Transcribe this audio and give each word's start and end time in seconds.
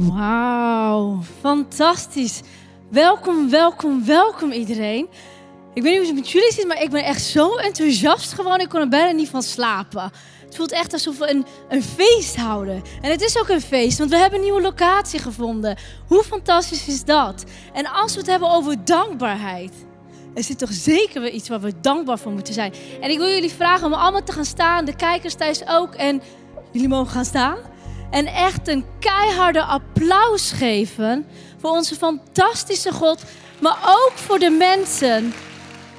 Wauw, 0.00 1.22
fantastisch. 1.40 2.40
Welkom, 2.90 3.50
welkom, 3.50 4.04
welkom 4.04 4.52
iedereen. 4.52 5.08
Ik 5.74 5.82
weet 5.82 5.92
niet 5.92 5.96
hoe 5.96 6.06
het 6.06 6.14
met 6.14 6.30
jullie 6.30 6.52
zit, 6.52 6.66
maar 6.66 6.82
ik 6.82 6.90
ben 6.90 7.04
echt 7.04 7.22
zo 7.22 7.54
enthousiast 7.56 8.32
gewoon. 8.32 8.60
Ik 8.60 8.68
kon 8.68 8.80
er 8.80 8.88
bijna 8.88 9.10
niet 9.10 9.28
van 9.28 9.42
slapen. 9.42 10.10
Het 10.44 10.56
voelt 10.56 10.72
echt 10.72 10.92
alsof 10.92 11.18
we 11.18 11.30
een, 11.30 11.46
een 11.68 11.82
feest 11.82 12.36
houden. 12.36 12.82
En 13.02 13.10
het 13.10 13.22
is 13.22 13.38
ook 13.38 13.48
een 13.48 13.60
feest, 13.60 13.98
want 13.98 14.10
we 14.10 14.16
hebben 14.16 14.38
een 14.38 14.44
nieuwe 14.44 14.60
locatie 14.60 15.18
gevonden. 15.18 15.78
Hoe 16.06 16.22
fantastisch 16.22 16.88
is 16.88 17.04
dat? 17.04 17.44
En 17.72 17.86
als 17.86 18.12
we 18.12 18.20
het 18.20 18.30
hebben 18.30 18.50
over 18.50 18.84
dankbaarheid, 18.84 19.72
er 20.34 20.42
zit 20.42 20.58
toch 20.58 20.72
zeker 20.72 21.20
wel 21.20 21.32
iets 21.32 21.48
waar 21.48 21.60
we 21.60 21.80
dankbaar 21.80 22.18
voor 22.18 22.32
moeten 22.32 22.54
zijn. 22.54 22.74
En 23.00 23.10
ik 23.10 23.18
wil 23.18 23.28
jullie 23.28 23.52
vragen 23.52 23.86
om 23.86 23.92
allemaal 23.92 24.24
te 24.24 24.32
gaan 24.32 24.44
staan, 24.44 24.84
de 24.84 24.96
kijkers 24.96 25.34
thuis 25.34 25.68
ook. 25.68 25.94
En 25.94 26.22
jullie 26.72 26.88
mogen 26.88 27.12
gaan 27.12 27.24
staan 27.24 27.72
en 28.14 28.26
echt 28.26 28.68
een 28.68 28.84
keiharde 28.98 29.62
applaus 29.62 30.52
geven 30.52 31.26
voor 31.60 31.70
onze 31.70 31.94
fantastische 31.94 32.92
God, 32.92 33.22
maar 33.58 33.76
ook 33.86 34.12
voor 34.14 34.38
de 34.38 34.50
mensen 34.50 35.34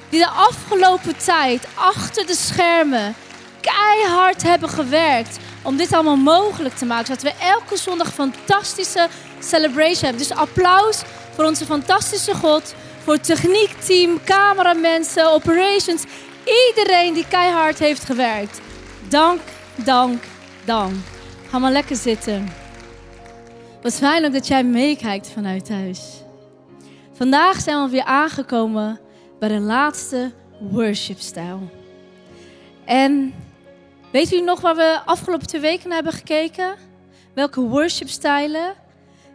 die 0.08 0.20
de 0.20 0.28
afgelopen 0.28 1.16
tijd 1.16 1.66
achter 1.74 2.26
de 2.26 2.34
schermen 2.34 3.14
keihard 3.60 4.42
hebben 4.42 4.68
gewerkt 4.68 5.38
om 5.62 5.76
dit 5.76 5.92
allemaal 5.92 6.16
mogelijk 6.16 6.74
te 6.74 6.84
maken, 6.84 7.06
zodat 7.06 7.22
we 7.22 7.44
elke 7.44 7.76
zondag 7.76 8.12
fantastische 8.12 9.08
celebration 9.40 10.04
hebben. 10.04 10.28
Dus 10.28 10.36
applaus 10.36 11.02
voor 11.34 11.44
onze 11.44 11.64
fantastische 11.64 12.34
God, 12.34 12.74
voor 13.04 13.20
techniekteam, 13.20 14.24
cameramensen, 14.24 15.32
operations, 15.32 16.04
iedereen 16.68 17.14
die 17.14 17.26
keihard 17.28 17.78
heeft 17.78 18.04
gewerkt. 18.04 18.60
Dank, 19.08 19.40
dank, 19.74 20.22
dank. 20.64 21.14
Ga 21.48 21.58
maar 21.58 21.72
lekker 21.72 21.96
zitten. 21.96 22.48
Wat 23.82 23.94
fijn 23.94 24.32
dat 24.32 24.46
jij 24.46 24.64
meekijkt 24.64 25.30
vanuit 25.30 25.64
thuis. 25.64 26.22
Vandaag 27.12 27.60
zijn 27.60 27.84
we 27.84 27.90
weer 27.90 28.04
aangekomen 28.04 29.00
bij 29.38 29.48
de 29.48 29.60
laatste 29.60 30.32
worshipstijl. 30.60 31.70
En 32.84 33.34
weet 34.12 34.32
u 34.32 34.40
nog 34.40 34.60
waar 34.60 34.76
we 34.76 35.00
afgelopen 35.04 35.46
twee 35.46 35.60
weken 35.60 35.88
naar 35.88 36.02
hebben 36.02 36.12
gekeken? 36.12 36.74
Welke 37.34 37.60
worshipstijlen? 37.60 38.74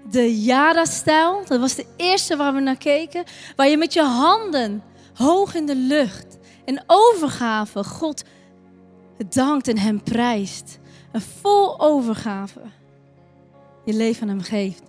De 0.09 0.41
Yada-stijl, 0.41 1.41
dat 1.47 1.59
was 1.59 1.75
de 1.75 1.85
eerste 1.97 2.35
waar 2.35 2.53
we 2.53 2.59
naar 2.59 2.77
keken. 2.77 3.23
Waar 3.55 3.67
je 3.67 3.77
met 3.77 3.93
je 3.93 4.03
handen 4.03 4.83
hoog 5.13 5.55
in 5.55 5.65
de 5.65 5.75
lucht 5.75 6.37
en 6.65 6.83
overgave 6.87 7.83
God 7.83 8.23
dankt 9.29 9.67
en 9.67 9.77
hem 9.77 10.03
prijst. 10.03 10.79
Een 11.11 11.21
vol 11.21 11.79
overgave. 11.79 12.61
Je 13.85 13.93
leven 13.93 14.21
aan 14.21 14.35
hem 14.35 14.41
geeft. 14.41 14.81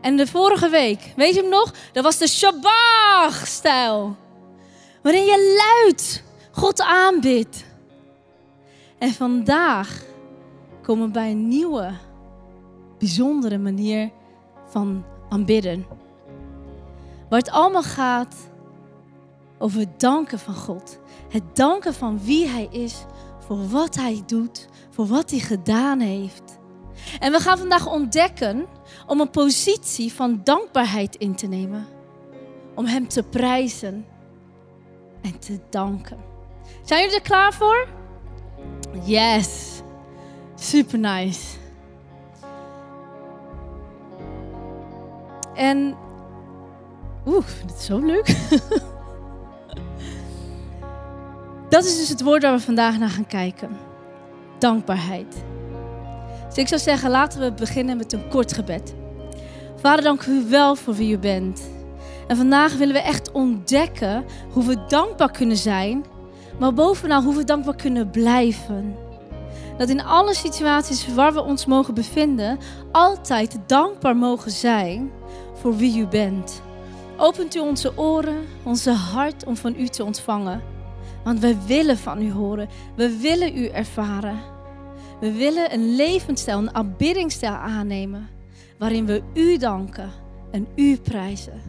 En 0.00 0.16
de 0.16 0.26
vorige 0.26 0.68
week, 0.68 1.12
weet 1.16 1.34
je 1.34 1.40
hem 1.40 1.50
nog? 1.50 1.72
Dat 1.92 2.04
was 2.04 2.18
de 2.18 2.28
Shabbat-stijl. 2.28 4.16
Waarin 5.02 5.24
je 5.24 5.56
luid 5.56 6.22
God 6.50 6.80
aanbidt. 6.80 7.64
En 8.98 9.12
vandaag 9.12 10.04
komen 10.82 11.06
we 11.06 11.12
bij 11.12 11.30
een 11.30 11.48
nieuwe, 11.48 11.92
bijzondere 12.98 13.58
manier 13.58 14.10
van 14.68 15.04
aanbidden. 15.28 15.86
Waar 17.28 17.38
het 17.38 17.50
allemaal 17.50 17.82
gaat 17.82 18.34
over 19.58 19.80
het 19.80 20.00
danken 20.00 20.38
van 20.38 20.54
God. 20.54 20.98
Het 21.28 21.56
danken 21.56 21.94
van 21.94 22.20
wie 22.24 22.46
Hij 22.46 22.68
is, 22.70 23.04
voor 23.50 23.68
wat 23.68 23.94
Hij 23.94 24.22
doet, 24.26 24.68
voor 24.90 25.06
wat 25.06 25.30
Hij 25.30 25.38
gedaan 25.38 26.00
heeft. 26.00 26.58
En 27.20 27.32
we 27.32 27.40
gaan 27.40 27.58
vandaag 27.58 27.86
ontdekken 27.86 28.66
om 29.06 29.20
een 29.20 29.30
positie 29.30 30.12
van 30.12 30.40
dankbaarheid 30.44 31.16
in 31.16 31.34
te 31.34 31.46
nemen. 31.46 31.86
Om 32.74 32.86
Hem 32.86 33.08
te 33.08 33.22
prijzen 33.22 34.06
en 35.22 35.38
te 35.38 35.60
danken. 35.70 36.18
Zijn 36.82 37.00
jullie 37.00 37.16
er 37.16 37.22
klaar 37.22 37.54
voor? 37.54 37.88
Yes. 39.04 39.80
Super 40.54 40.98
nice. 40.98 41.56
En. 45.54 45.96
Oeh, 47.26 47.46
dit 47.66 47.76
is 47.76 47.84
zo 47.84 47.98
leuk. 47.98 48.36
Dat 51.70 51.84
is 51.84 51.96
dus 51.96 52.08
het 52.08 52.22
woord 52.22 52.42
waar 52.42 52.52
we 52.52 52.60
vandaag 52.60 52.98
naar 52.98 53.08
gaan 53.08 53.26
kijken. 53.26 53.68
Dankbaarheid. 54.58 55.44
Dus 56.48 56.56
ik 56.58 56.68
zou 56.68 56.80
zeggen, 56.80 57.10
laten 57.10 57.40
we 57.40 57.52
beginnen 57.52 57.96
met 57.96 58.12
een 58.12 58.28
kort 58.28 58.52
gebed. 58.52 58.94
Vader, 59.76 60.04
dank 60.04 60.24
u 60.24 60.44
wel 60.48 60.76
voor 60.76 60.94
wie 60.94 61.12
u 61.12 61.18
bent. 61.18 61.70
En 62.26 62.36
vandaag 62.36 62.76
willen 62.76 62.94
we 62.94 63.00
echt 63.00 63.32
ontdekken 63.32 64.24
hoe 64.52 64.64
we 64.64 64.84
dankbaar 64.88 65.30
kunnen 65.30 65.56
zijn, 65.56 66.04
maar 66.58 66.74
bovenal 66.74 67.22
hoe 67.22 67.36
we 67.36 67.44
dankbaar 67.44 67.76
kunnen 67.76 68.10
blijven. 68.10 68.96
Dat 69.78 69.88
in 69.88 70.02
alle 70.02 70.34
situaties 70.34 71.14
waar 71.14 71.32
we 71.32 71.42
ons 71.42 71.66
mogen 71.66 71.94
bevinden, 71.94 72.58
altijd 72.92 73.58
dankbaar 73.66 74.16
mogen 74.16 74.50
zijn 74.50 75.10
voor 75.54 75.76
wie 75.76 76.00
u 76.00 76.06
bent. 76.06 76.62
Opent 77.16 77.54
u 77.54 77.58
onze 77.58 77.98
oren, 77.98 78.46
onze 78.62 78.90
hart 78.90 79.44
om 79.44 79.56
van 79.56 79.74
u 79.78 79.86
te 79.88 80.04
ontvangen. 80.04 80.69
Want 81.24 81.38
we 81.38 81.66
willen 81.66 81.98
van 81.98 82.22
u 82.22 82.32
horen. 82.32 82.68
We 82.96 83.16
willen 83.16 83.58
u 83.58 83.66
ervaren. 83.66 84.38
We 85.20 85.32
willen 85.32 85.72
een 85.72 85.94
levensstijl, 85.94 86.58
een 86.58 86.74
aanbiddingstijl 86.74 87.52
aannemen. 87.52 88.28
Waarin 88.78 89.06
we 89.06 89.22
u 89.34 89.56
danken 89.56 90.10
en 90.50 90.66
u 90.74 90.96
prijzen. 90.96 91.60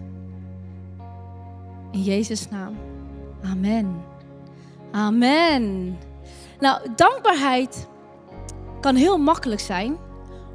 In 1.92 2.02
Jezus' 2.02 2.50
naam. 2.50 2.76
Amen. 3.44 4.04
Amen. 4.92 5.98
Nou, 6.60 6.88
dankbaarheid 6.96 7.88
kan 8.82 8.96
heel 8.96 9.18
makkelijk 9.18 9.62
zijn 9.62 9.98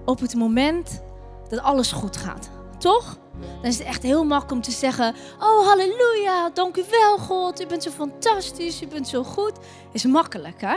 op 0.04 0.20
het 0.20 0.34
moment 0.34 1.02
dat 1.48 1.60
alles 1.60 1.92
goed 1.92 2.16
gaat. 2.16 2.50
Toch? 2.86 3.18
Dan 3.40 3.64
is 3.64 3.78
het 3.78 3.86
echt 3.86 4.02
heel 4.02 4.24
makkelijk 4.24 4.52
om 4.52 4.60
te 4.60 4.70
zeggen: 4.70 5.14
Oh, 5.38 5.66
halleluja, 5.66 6.50
dank 6.50 6.76
u 6.76 6.84
wel, 6.90 7.18
God. 7.18 7.60
U 7.60 7.66
bent 7.66 7.82
zo 7.82 7.90
fantastisch, 7.90 8.82
u 8.82 8.86
bent 8.86 9.08
zo 9.08 9.24
goed. 9.24 9.58
Is 9.92 10.04
makkelijk, 10.04 10.60
hè? 10.60 10.76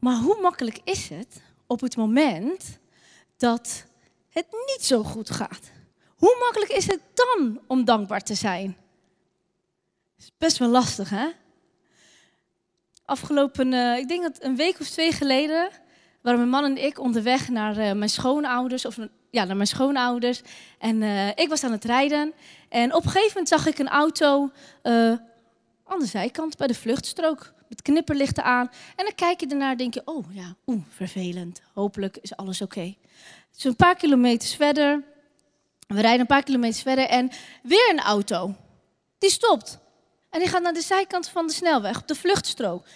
Maar 0.00 0.16
hoe 0.16 0.40
makkelijk 0.40 0.80
is 0.84 1.08
het 1.08 1.42
op 1.66 1.80
het 1.80 1.96
moment 1.96 2.78
dat 3.36 3.86
het 4.28 4.46
niet 4.50 4.84
zo 4.84 5.02
goed 5.02 5.30
gaat? 5.30 5.70
Hoe 6.16 6.36
makkelijk 6.40 6.72
is 6.72 6.86
het 6.86 7.00
dan 7.14 7.60
om 7.66 7.84
dankbaar 7.84 8.22
te 8.22 8.34
zijn? 8.34 8.76
is 10.18 10.30
best 10.38 10.58
wel 10.58 10.68
lastig, 10.68 11.10
hè? 11.10 11.28
Afgelopen, 13.04 13.72
uh, 13.72 13.96
ik 13.96 14.08
denk 14.08 14.22
dat 14.22 14.42
een 14.42 14.56
week 14.56 14.80
of 14.80 14.88
twee 14.88 15.12
geleden, 15.12 15.70
waren 16.22 16.38
mijn 16.38 16.50
man 16.50 16.64
en 16.64 16.84
ik 16.84 16.98
onderweg 16.98 17.48
naar 17.48 17.78
uh, 17.78 17.92
mijn 17.92 18.10
schoonouders, 18.10 18.84
of 18.84 18.96
ja, 19.30 19.44
naar 19.44 19.56
mijn 19.56 19.68
schoonouders. 19.68 20.42
En 20.78 21.02
uh, 21.02 21.28
ik 21.28 21.46
was 21.48 21.64
aan 21.64 21.72
het 21.72 21.84
rijden. 21.84 22.32
En 22.68 22.94
op 22.94 23.04
een 23.04 23.10
gegeven 23.10 23.28
moment 23.28 23.48
zag 23.48 23.66
ik 23.66 23.78
een 23.78 23.88
auto 23.88 24.50
aan 25.84 25.98
de 25.98 26.06
zijkant 26.06 26.56
bij 26.56 26.66
de 26.66 26.74
vluchtstrook. 26.74 27.52
Met 27.68 27.82
knipperlichten 27.82 28.44
aan. 28.44 28.70
En 28.96 29.04
dan 29.04 29.14
kijk 29.14 29.40
je 29.40 29.46
ernaar 29.46 29.70
en 29.70 29.76
denk 29.76 29.94
je, 29.94 30.02
oh 30.04 30.34
ja, 30.34 30.54
oeh, 30.66 30.82
vervelend. 30.88 31.60
Hopelijk 31.74 32.16
is 32.16 32.36
alles 32.36 32.60
oké. 32.60 32.78
Okay. 32.78 32.98
Dus 33.52 33.64
een 33.64 33.76
paar 33.76 33.96
kilometers 33.96 34.54
verder. 34.54 35.02
We 35.86 36.00
rijden 36.00 36.20
een 36.20 36.26
paar 36.26 36.42
kilometers 36.42 36.82
verder 36.82 37.06
en 37.06 37.30
weer 37.62 37.90
een 37.90 38.00
auto. 38.00 38.54
Die 39.18 39.30
stopt. 39.30 39.78
En 40.30 40.40
die 40.40 40.48
gaat 40.48 40.62
naar 40.62 40.72
de 40.72 40.80
zijkant 40.80 41.28
van 41.28 41.46
de 41.46 41.52
snelweg, 41.52 42.00
op 42.00 42.08
de 42.08 42.14
vluchtstrook. 42.14 42.86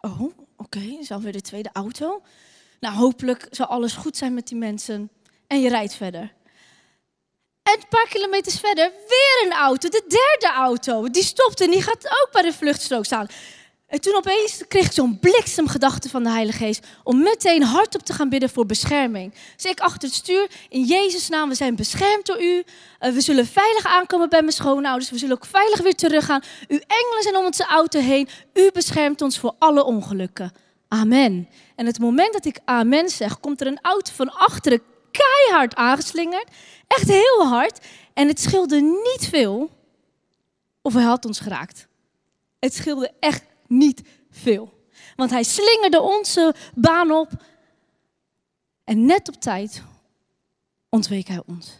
Oh, 0.00 0.20
oké, 0.20 0.34
okay, 0.56 0.96
is 1.00 1.10
alweer 1.10 1.32
de 1.32 1.40
tweede 1.40 1.70
auto. 1.72 2.22
Nou, 2.80 2.96
hopelijk 2.96 3.46
zal 3.50 3.66
alles 3.66 3.92
goed 3.92 4.16
zijn 4.16 4.34
met 4.34 4.48
die 4.48 4.56
mensen. 4.56 5.10
En 5.50 5.60
je 5.60 5.68
rijdt 5.68 5.94
verder. 5.94 6.32
En 7.62 7.76
een 7.76 7.88
paar 7.88 8.06
kilometers 8.08 8.58
verder 8.60 8.92
weer 9.08 9.46
een 9.46 9.52
auto, 9.52 9.88
de 9.88 10.04
derde 10.08 10.54
auto. 10.56 11.10
Die 11.10 11.22
stopt 11.22 11.60
en 11.60 11.70
die 11.70 11.82
gaat 11.82 12.06
ook 12.06 12.28
bij 12.32 12.42
de 12.42 12.52
vluchtstrook 12.52 13.04
staan. 13.04 13.26
En 13.86 14.00
toen 14.00 14.16
opeens 14.16 14.62
kreeg 14.68 14.86
ik 14.86 14.92
zo'n 14.92 15.18
bliksemgedachte 15.18 16.08
van 16.08 16.22
de 16.22 16.30
Heilige 16.30 16.58
Geest 16.58 16.86
om 17.02 17.22
meteen 17.22 17.62
hardop 17.62 18.02
te 18.02 18.12
gaan 18.12 18.28
bidden 18.28 18.50
voor 18.50 18.66
bescherming. 18.66 19.34
Dus 19.56 19.70
ik 19.70 19.80
achter 19.80 20.08
het 20.08 20.16
stuur, 20.16 20.50
in 20.68 20.84
Jezus' 20.84 21.28
naam, 21.28 21.48
we 21.48 21.54
zijn 21.54 21.76
beschermd 21.76 22.26
door 22.26 22.42
u. 22.42 22.62
Uh, 23.00 23.12
we 23.12 23.20
zullen 23.20 23.46
veilig 23.46 23.86
aankomen 23.86 24.28
bij 24.28 24.40
mijn 24.40 24.52
schoonouders. 24.52 25.10
We 25.10 25.18
zullen 25.18 25.36
ook 25.36 25.46
veilig 25.46 25.80
weer 25.80 25.94
teruggaan. 25.94 26.42
Uw 26.68 26.80
engelen 26.86 27.22
zijn 27.22 27.36
om 27.36 27.44
onze 27.44 27.64
auto 27.64 28.00
heen. 28.00 28.28
U 28.54 28.70
beschermt 28.72 29.22
ons 29.22 29.38
voor 29.38 29.54
alle 29.58 29.84
ongelukken. 29.84 30.52
Amen. 30.88 31.48
En 31.76 31.86
het 31.86 31.98
moment 31.98 32.32
dat 32.32 32.44
ik 32.44 32.58
amen 32.64 33.08
zeg, 33.08 33.40
komt 33.40 33.60
er 33.60 33.66
een 33.66 33.80
auto 33.82 34.12
van 34.14 34.32
achteren 34.32 34.82
keihard 35.10 35.74
aangeslingerd. 35.74 36.48
Echt 36.86 37.08
heel 37.08 37.46
hard. 37.46 37.86
En 38.12 38.28
het 38.28 38.40
scheelde 38.40 38.80
niet 38.80 39.28
veel 39.28 39.70
of 40.82 40.92
hij 40.92 41.02
had 41.02 41.24
ons 41.24 41.40
geraakt. 41.40 41.88
Het 42.58 42.74
scheelde 42.74 43.12
echt 43.20 43.44
niet 43.66 44.02
veel. 44.30 44.78
Want 45.16 45.30
hij 45.30 45.42
slingerde 45.42 46.00
onze 46.00 46.54
baan 46.74 47.10
op. 47.10 47.28
En 48.84 49.04
net 49.06 49.28
op 49.28 49.34
tijd 49.34 49.82
ontweek 50.88 51.26
hij 51.26 51.42
ons. 51.46 51.79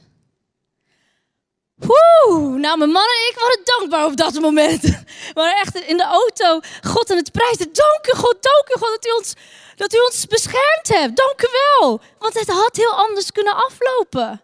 Woe, 1.81 2.59
nou 2.59 2.79
mijn 2.79 2.91
man 2.91 3.03
en 3.05 3.29
ik 3.31 3.37
waren 3.39 3.61
dankbaar 3.65 4.05
op 4.05 4.17
dat 4.17 4.41
moment. 4.41 4.83
We 4.83 5.33
waren 5.35 5.61
echt 5.61 5.75
in 5.75 5.97
de 5.97 6.05
auto 6.05 6.61
God 6.83 7.11
aan 7.11 7.17
het 7.17 7.33
prijzen. 7.33 7.73
Dank 7.73 8.07
u 8.15 8.19
God, 8.19 8.37
dank 8.43 8.69
u 8.69 8.79
God 8.79 8.89
dat 8.89 9.07
u 9.07 9.11
ons, 9.17 9.35
dat 9.77 9.95
u 9.95 9.99
ons 9.99 10.27
beschermd 10.27 10.89
hebt. 10.89 11.17
Dank 11.17 11.43
u 11.43 11.49
wel. 11.53 12.01
Want 12.19 12.35
het 12.35 12.49
had 12.49 12.77
heel 12.77 12.95
anders 12.95 13.33
kunnen 13.33 13.55
aflopen. 13.55 14.43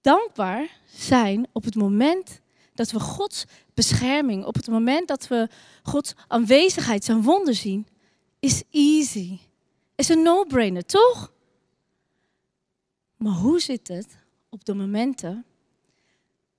Dankbaar 0.00 0.68
zijn 0.86 1.48
op 1.52 1.64
het 1.64 1.74
moment 1.74 2.40
dat 2.74 2.90
we 2.90 3.00
Gods 3.00 3.44
bescherming, 3.74 4.44
op 4.44 4.54
het 4.54 4.68
moment 4.68 5.08
dat 5.08 5.28
we 5.28 5.48
Gods 5.82 6.12
aanwezigheid, 6.28 7.04
zijn 7.04 7.22
wonder 7.22 7.54
zien, 7.54 7.86
is 8.40 8.62
easy. 8.70 9.38
Is 9.96 10.08
een 10.08 10.22
no-brainer, 10.22 10.84
toch? 10.84 11.32
Maar 13.16 13.32
hoe 13.32 13.60
zit 13.60 13.88
het 13.88 14.16
op 14.54 14.64
de 14.64 14.74
momenten 14.74 15.44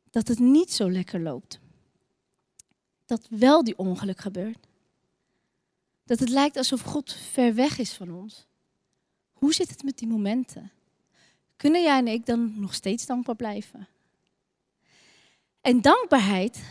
dat 0.09 0.27
het 0.27 0.39
niet 0.39 0.74
zo 0.74 0.92
lekker 0.92 1.21
loopt? 1.21 1.59
Dat 3.06 3.27
wel 3.30 3.63
die 3.63 3.77
ongeluk 3.77 4.19
gebeurt. 4.19 4.68
Dat 6.06 6.19
het 6.19 6.30
lijkt 6.30 6.57
alsof 6.57 6.81
God 6.81 7.13
ver 7.13 7.53
weg 7.53 7.77
is 7.77 7.94
van 7.94 8.12
ons. 8.12 8.47
Hoe 9.33 9.53
zit 9.53 9.69
het 9.69 9.83
met 9.83 9.97
die 9.97 10.07
momenten? 10.07 10.71
Kunnen 11.56 11.83
jij 11.83 11.97
en 11.97 12.07
ik 12.07 12.25
dan 12.25 12.59
nog 12.59 12.74
steeds 12.74 13.06
dankbaar 13.06 13.36
blijven? 13.36 13.88
En 15.62 15.81
dankbaarheid 15.81 16.63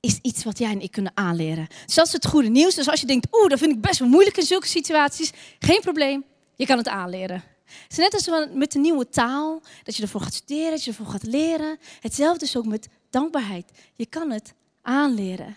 is 0.00 0.18
iets 0.22 0.44
wat 0.44 0.58
jij 0.58 0.70
en 0.70 0.80
ik 0.80 0.90
kunnen 0.90 1.16
aanleren. 1.16 1.66
Is 1.86 1.96
het 1.96 2.26
goede 2.26 2.48
nieuws. 2.48 2.74
Dus 2.74 2.88
als 2.88 3.00
je 3.00 3.06
denkt, 3.06 3.36
oeh, 3.36 3.48
dat 3.48 3.58
vind 3.58 3.72
ik 3.72 3.80
best 3.80 3.98
wel 3.98 4.08
moeilijk 4.08 4.36
in 4.36 4.46
zulke 4.46 4.66
situaties, 4.66 5.32
geen 5.58 5.80
probleem, 5.80 6.24
je 6.54 6.66
kan 6.66 6.78
het 6.78 6.88
aanleren. 6.88 7.55
Het 7.66 7.90
is 7.90 7.96
net 7.96 8.14
als 8.14 8.48
met 8.52 8.72
de 8.72 8.78
nieuwe 8.78 9.08
taal, 9.08 9.62
dat 9.82 9.96
je 9.96 10.02
ervoor 10.02 10.20
gaat 10.20 10.34
studeren, 10.34 10.70
dat 10.70 10.84
je 10.84 10.90
ervoor 10.90 11.06
gaat 11.06 11.22
leren. 11.22 11.78
Hetzelfde 12.00 12.44
is 12.44 12.56
ook 12.56 12.66
met 12.66 12.88
dankbaarheid. 13.10 13.70
Je 13.94 14.06
kan 14.06 14.30
het 14.30 14.54
aanleren. 14.82 15.56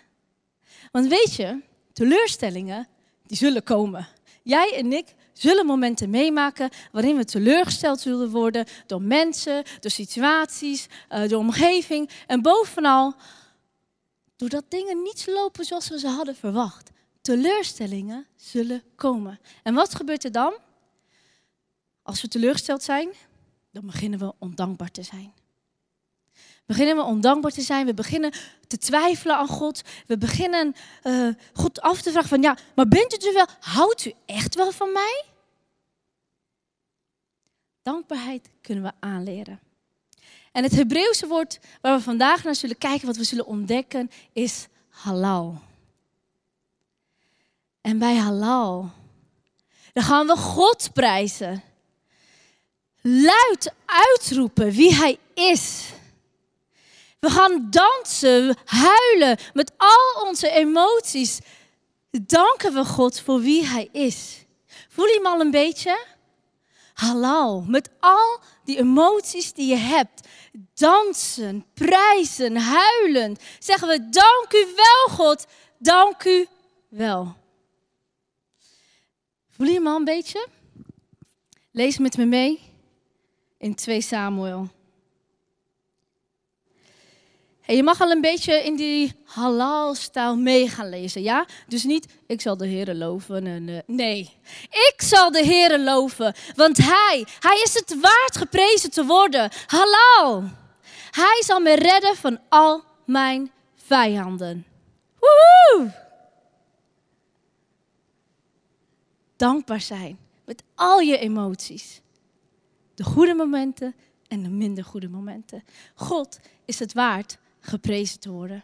Want 0.92 1.08
weet 1.08 1.36
je, 1.36 1.62
teleurstellingen, 1.94 2.88
die 3.28 3.38
zullen 3.38 3.64
komen. 3.64 4.08
Jij 4.44 4.76
en 4.76 4.94
ik 4.94 5.16
zullen 5.34 5.66
momenten 5.66 6.10
meemaken 6.10 6.70
waarin 6.92 7.18
we 7.18 7.26
teleurgesteld 7.26 8.00
zullen 8.00 8.30
worden 8.30 8.66
door 8.86 9.02
mensen, 9.02 9.64
door 9.80 9.92
situaties, 9.92 10.88
uh, 11.12 11.28
door 11.28 11.40
omgeving. 11.40 12.10
En 12.28 12.42
bovenal, 12.42 13.14
doordat 14.36 14.64
dingen 14.68 15.02
niet 15.02 15.28
lopen 15.28 15.66
zoals 15.66 15.90
we 15.90 16.00
ze 16.00 16.08
hadden 16.08 16.36
verwacht. 16.36 16.90
Teleurstellingen 17.22 18.26
zullen 18.36 18.84
komen. 18.96 19.40
En 19.64 19.74
wat 19.74 19.96
gebeurt 19.96 20.24
er 20.24 20.32
dan? 20.32 20.54
Als 22.10 22.22
we 22.22 22.28
teleurgesteld 22.28 22.84
zijn, 22.84 23.10
dan 23.72 23.86
beginnen 23.86 24.20
we 24.20 24.34
ondankbaar 24.40 24.92
te 24.92 25.04
zijn. 25.04 25.34
Beginnen 26.66 26.96
we 26.96 27.02
ondankbaar 27.02 27.52
te 27.52 27.62
zijn, 27.62 27.86
we 27.86 27.94
beginnen 27.94 28.32
te 28.68 28.78
twijfelen 28.78 29.36
aan 29.36 29.48
God. 29.48 29.82
We 30.08 30.18
beginnen 30.18 30.76
uh, 31.04 31.30
God 31.54 31.82
af 31.82 32.02
te 32.02 32.12
vragen 32.12 32.30
van 32.30 32.42
ja, 32.42 32.58
maar 32.76 32.88
bent 32.88 33.24
u 33.24 33.28
er 33.28 33.34
wel? 33.34 33.48
Houdt 33.60 34.06
u 34.06 34.14
echt 34.26 34.56
wel 34.56 34.72
van 34.72 34.92
mij? 34.92 35.24
Dankbaarheid 37.82 38.50
kunnen 38.62 38.84
we 38.84 38.92
aanleren. 39.00 39.60
En 40.52 40.64
het 40.64 40.76
Hebreeuwse 40.76 41.28
woord 41.28 41.60
waar 41.82 41.98
we 41.98 42.04
vandaag 42.04 42.44
naar 42.44 42.56
zullen 42.56 42.78
kijken, 42.78 43.08
wat 43.08 43.18
we 43.18 43.24
zullen 43.24 43.46
ontdekken, 43.46 44.12
is 44.34 44.68
halal. 44.90 45.62
En 47.82 47.98
bij 47.98 48.16
halal, 48.16 48.90
dan 49.94 50.04
gaan 50.04 50.28
we 50.28 50.36
God 50.36 50.90
prijzen. 50.94 51.64
Luid 53.02 53.74
uitroepen 53.86 54.72
wie 54.72 54.96
Hij 54.96 55.18
is. 55.34 55.90
We 57.20 57.30
gaan 57.30 57.68
dansen, 57.70 58.58
huilen 58.66 59.38
met 59.54 59.72
al 59.78 60.28
onze 60.28 60.50
emoties. 60.50 61.40
Danken 62.12 62.74
we 62.74 62.86
God 62.86 63.20
voor 63.20 63.42
wie 63.42 63.66
Hij 63.66 63.90
is. 63.92 64.46
Voel 64.90 65.06
je 65.06 65.14
hem 65.14 65.26
al 65.26 65.40
een 65.40 65.52
beetje? 65.52 66.18
halal. 67.00 67.62
Met 67.68 67.90
al 68.00 68.40
die 68.64 68.78
emoties 68.78 69.54
die 69.54 69.68
je 69.68 69.76
hebt. 69.76 70.28
Dansen, 70.74 71.66
prijzen, 71.74 72.58
huilen. 72.58 73.38
Zeggen 73.60 73.88
we, 73.88 74.10
dank 74.10 74.54
u 74.54 74.74
wel 74.76 75.16
God, 75.16 75.46
dank 75.78 76.24
u 76.24 76.48
wel. 76.90 77.36
Voel 79.50 79.68
je 79.68 79.74
hem 79.74 79.88
al 79.88 79.96
een 79.96 80.04
beetje? 80.04 80.48
Lees 81.72 81.98
met 81.98 82.18
me 82.18 82.26
mee 82.26 82.69
in 83.60 83.76
2 83.76 84.02
Samuel. 84.02 84.68
Je 87.66 87.84
mag 87.84 88.02
al 88.02 88.12
een 88.12 88.22
beetje 88.22 88.64
in 88.64 88.76
die 88.76 89.14
halal-stijl 89.24 90.36
mee 90.36 90.70
gaan 90.70 90.90
lezen, 90.90 91.22
ja? 91.22 91.46
Dus 91.68 91.84
niet, 91.84 92.08
ik 92.28 92.42
zal 92.42 92.58
de 92.58 92.68
Heer 92.68 92.94
loven. 92.94 93.48
En, 93.48 93.68
uh, 93.68 93.80
nee, 93.86 94.38
ik 94.70 94.96
zal 94.98 95.32
de 95.32 95.44
Heer 95.44 95.80
loven, 95.80 96.34
want 96.56 96.78
Hij, 96.78 97.26
Hij 97.40 97.62
is 97.64 97.74
het 97.74 98.00
waard 98.00 98.38
geprezen 98.38 98.92
te 98.92 99.06
worden. 99.06 99.52
Halal. 99.66 100.44
Hij 101.12 101.44
zal 101.46 101.60
me 101.60 101.76
redden 101.76 102.16
van 102.16 102.40
al 102.50 102.84
mijn 103.06 103.52
vijanden. 103.76 104.66
Woehoe! 105.20 105.94
Dankbaar 109.36 109.82
zijn 109.82 110.20
met 110.46 110.64
al 110.76 111.00
je 111.00 111.18
emoties. 111.18 112.02
De 113.00 113.06
goede 113.06 113.34
momenten 113.34 113.96
en 114.28 114.44
de 114.44 114.50
minder 114.50 114.84
goede 114.84 115.10
momenten. 115.10 115.64
God 115.96 116.40
is 116.66 116.80
het 116.80 116.94
waard 116.94 117.38
geprezen 117.60 118.20
te 118.20 118.30
worden. 118.30 118.64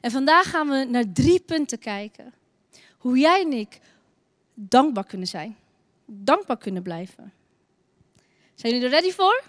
En 0.00 0.10
vandaag 0.10 0.50
gaan 0.50 0.68
we 0.68 0.86
naar 0.90 1.12
drie 1.12 1.40
punten 1.40 1.78
kijken. 1.78 2.34
Hoe 2.98 3.18
jij 3.18 3.40
en 3.40 3.52
ik 3.52 3.80
dankbaar 4.54 5.04
kunnen 5.04 5.26
zijn. 5.26 5.56
Dankbaar 6.06 6.58
kunnen 6.58 6.82
blijven. 6.82 7.32
Zijn 8.54 8.72
jullie 8.72 8.88
er 8.88 8.94
ready 8.94 9.10
voor? 9.10 9.42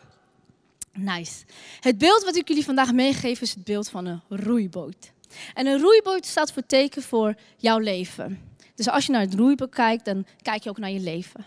Nice. 0.94 1.46
Het 1.80 1.98
beeld 1.98 2.24
wat 2.24 2.36
ik 2.36 2.48
jullie 2.48 2.66
vandaag 2.66 2.94
meegeef 2.94 3.42
is 3.42 3.54
het 3.54 3.64
beeld 3.64 3.90
van 3.90 4.06
een 4.06 4.22
roeiboot. 4.30 5.12
En 5.54 5.68
een 5.68 5.80
roeiboot 5.80 6.26
staat 6.26 6.52
voor 6.52 6.66
teken 6.66 7.02
voor 7.02 7.36
jouw 7.58 7.78
leven. 7.78 8.40
Dus 8.76 8.90
als 8.90 9.06
je 9.06 9.12
naar 9.12 9.22
het 9.22 9.34
roeiboot 9.34 9.76
kijkt, 9.76 10.06
dan 10.06 10.26
kijk 10.42 10.64
je 10.64 10.70
ook 10.70 10.78
naar 10.78 10.92
je 10.92 11.00
leven. 11.00 11.46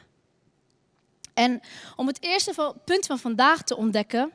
En 1.35 1.61
om 1.97 2.07
het 2.07 2.23
eerste 2.23 2.75
punt 2.85 3.07
van 3.07 3.19
vandaag 3.19 3.63
te 3.63 3.77
ontdekken, 3.77 4.33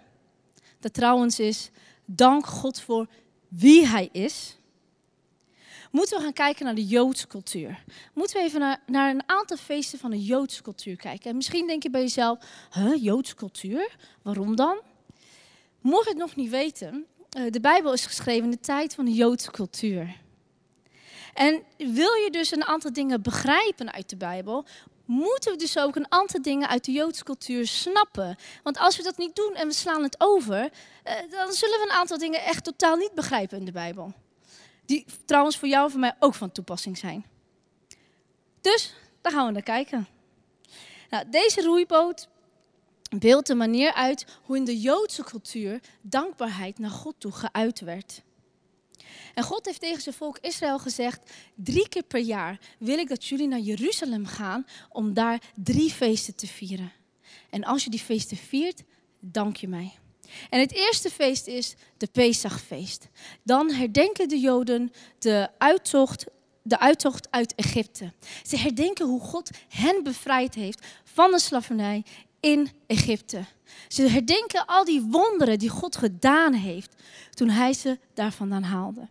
dat 0.79 0.93
trouwens 0.93 1.39
is 1.39 1.69
dank 2.05 2.45
God 2.45 2.81
voor 2.81 3.07
wie 3.48 3.88
Hij 3.88 4.10
is, 4.12 4.57
moeten 5.91 6.17
we 6.17 6.24
gaan 6.24 6.33
kijken 6.33 6.65
naar 6.65 6.75
de 6.75 6.86
Joodse 6.86 7.27
cultuur. 7.27 7.83
Moeten 8.13 8.38
we 8.38 8.43
even 8.43 8.60
naar, 8.60 8.81
naar 8.86 9.10
een 9.10 9.29
aantal 9.29 9.57
feesten 9.57 10.00
van 10.00 10.12
de 10.12 10.24
Joodse 10.24 10.62
cultuur 10.62 10.95
kijken. 10.95 11.29
En 11.29 11.36
misschien 11.36 11.67
denk 11.67 11.83
je 11.83 11.89
bij 11.89 12.01
jezelf, 12.01 12.39
huh, 12.72 13.03
Joodse 13.03 13.36
cultuur? 13.36 13.95
Waarom 14.22 14.55
dan? 14.55 14.79
Mocht 15.81 16.03
je 16.03 16.10
het 16.10 16.19
nog 16.19 16.36
niet 16.36 16.50
weten, 16.50 17.05
eh, 17.29 17.51
de 17.51 17.60
Bijbel 17.60 17.93
is 17.93 18.05
geschreven 18.05 18.43
in 18.43 18.51
de 18.51 18.60
tijd 18.60 18.95
van 18.95 19.05
de 19.05 19.13
Joodse 19.13 19.51
cultuur. 19.51 20.15
En 21.33 21.63
wil 21.77 22.13
je 22.13 22.27
dus 22.31 22.51
een 22.51 22.65
aantal 22.65 22.93
dingen 22.93 23.22
begrijpen 23.22 23.91
uit 23.91 24.10
de 24.10 24.17
Bijbel, 24.17 24.65
moeten 25.07 25.51
we 25.51 25.57
dus 25.57 25.77
ook 25.79 25.95
een 25.95 26.11
aantal 26.11 26.41
dingen 26.41 26.67
uit 26.67 26.85
de 26.85 26.91
Joodse 26.91 27.23
cultuur 27.23 27.67
snappen. 27.67 28.35
Want 28.63 28.77
als 28.77 28.97
we 28.97 29.03
dat 29.03 29.17
niet 29.17 29.35
doen 29.35 29.55
en 29.55 29.67
we 29.67 29.73
slaan 29.73 30.03
het 30.03 30.15
over, 30.17 30.69
eh, 31.03 31.13
dan 31.29 31.53
zullen 31.53 31.79
we 31.79 31.85
een 31.89 31.97
aantal 31.97 32.17
dingen 32.17 32.43
echt 32.43 32.63
totaal 32.63 32.95
niet 32.95 33.13
begrijpen 33.13 33.57
in 33.57 33.65
de 33.65 33.71
Bijbel. 33.71 34.13
Die 34.85 35.05
trouwens 35.25 35.57
voor 35.57 35.67
jou 35.67 35.85
en 35.85 35.91
voor 35.91 35.99
mij 35.99 36.15
ook 36.19 36.33
van 36.33 36.51
toepassing 36.51 36.97
zijn. 36.97 37.25
Dus 38.61 38.93
daar 39.21 39.31
gaan 39.31 39.45
we 39.45 39.51
naar 39.51 39.61
kijken. 39.61 40.07
Nou, 41.09 41.29
deze 41.29 41.61
roeiboot 41.61 42.27
beeldt 43.19 43.47
de 43.47 43.55
manier 43.55 43.93
uit 43.93 44.25
hoe 44.43 44.55
in 44.57 44.65
de 44.65 44.79
Joodse 44.79 45.23
cultuur 45.23 45.79
dankbaarheid 46.01 46.79
naar 46.79 46.89
God 46.89 47.15
toe 47.17 47.31
geuit 47.31 47.79
werd. 47.79 48.21
En 49.33 49.43
God 49.43 49.65
heeft 49.65 49.79
tegen 49.79 50.01
zijn 50.01 50.15
volk 50.15 50.37
Israël 50.41 50.79
gezegd: 50.79 51.31
drie 51.55 51.89
keer 51.89 52.03
per 52.03 52.19
jaar 52.19 52.59
wil 52.79 52.97
ik 52.97 53.09
dat 53.09 53.25
jullie 53.25 53.47
naar 53.47 53.59
Jeruzalem 53.59 54.25
gaan 54.25 54.65
om 54.89 55.13
daar 55.13 55.41
drie 55.55 55.91
feesten 55.91 56.35
te 56.35 56.47
vieren. 56.47 56.91
En 57.49 57.63
als 57.63 57.83
je 57.83 57.89
die 57.89 57.99
feesten 57.99 58.37
viert, 58.37 58.83
dank 59.19 59.55
je 59.55 59.67
mij. 59.67 59.93
En 60.49 60.59
het 60.59 60.73
eerste 60.73 61.09
feest 61.09 61.47
is 61.47 61.75
de 61.97 62.07
Pesachfeest. 62.07 63.07
Dan 63.43 63.71
herdenken 63.71 64.29
de 64.29 64.39
Joden 64.39 64.91
de 65.19 65.49
uittocht, 65.57 66.25
de 66.61 66.79
uittocht 66.79 67.31
uit 67.31 67.55
Egypte. 67.55 68.13
Ze 68.43 68.57
herdenken 68.57 69.05
hoe 69.05 69.21
God 69.21 69.49
hen 69.69 70.03
bevrijd 70.03 70.55
heeft 70.55 70.85
van 71.03 71.31
de 71.31 71.39
slavernij 71.39 72.03
in 72.39 72.69
Egypte. 72.87 73.45
Ze 73.88 74.09
herdenken 74.09 74.65
al 74.65 74.86
die 74.86 75.01
wonderen 75.01 75.59
die 75.59 75.69
God 75.69 75.95
gedaan 75.95 76.53
heeft 76.53 76.95
toen 77.29 77.50
hij 77.50 77.74
ze 77.74 78.00
daar 78.13 78.31
vandaan 78.31 78.63
haalde. 78.63 79.07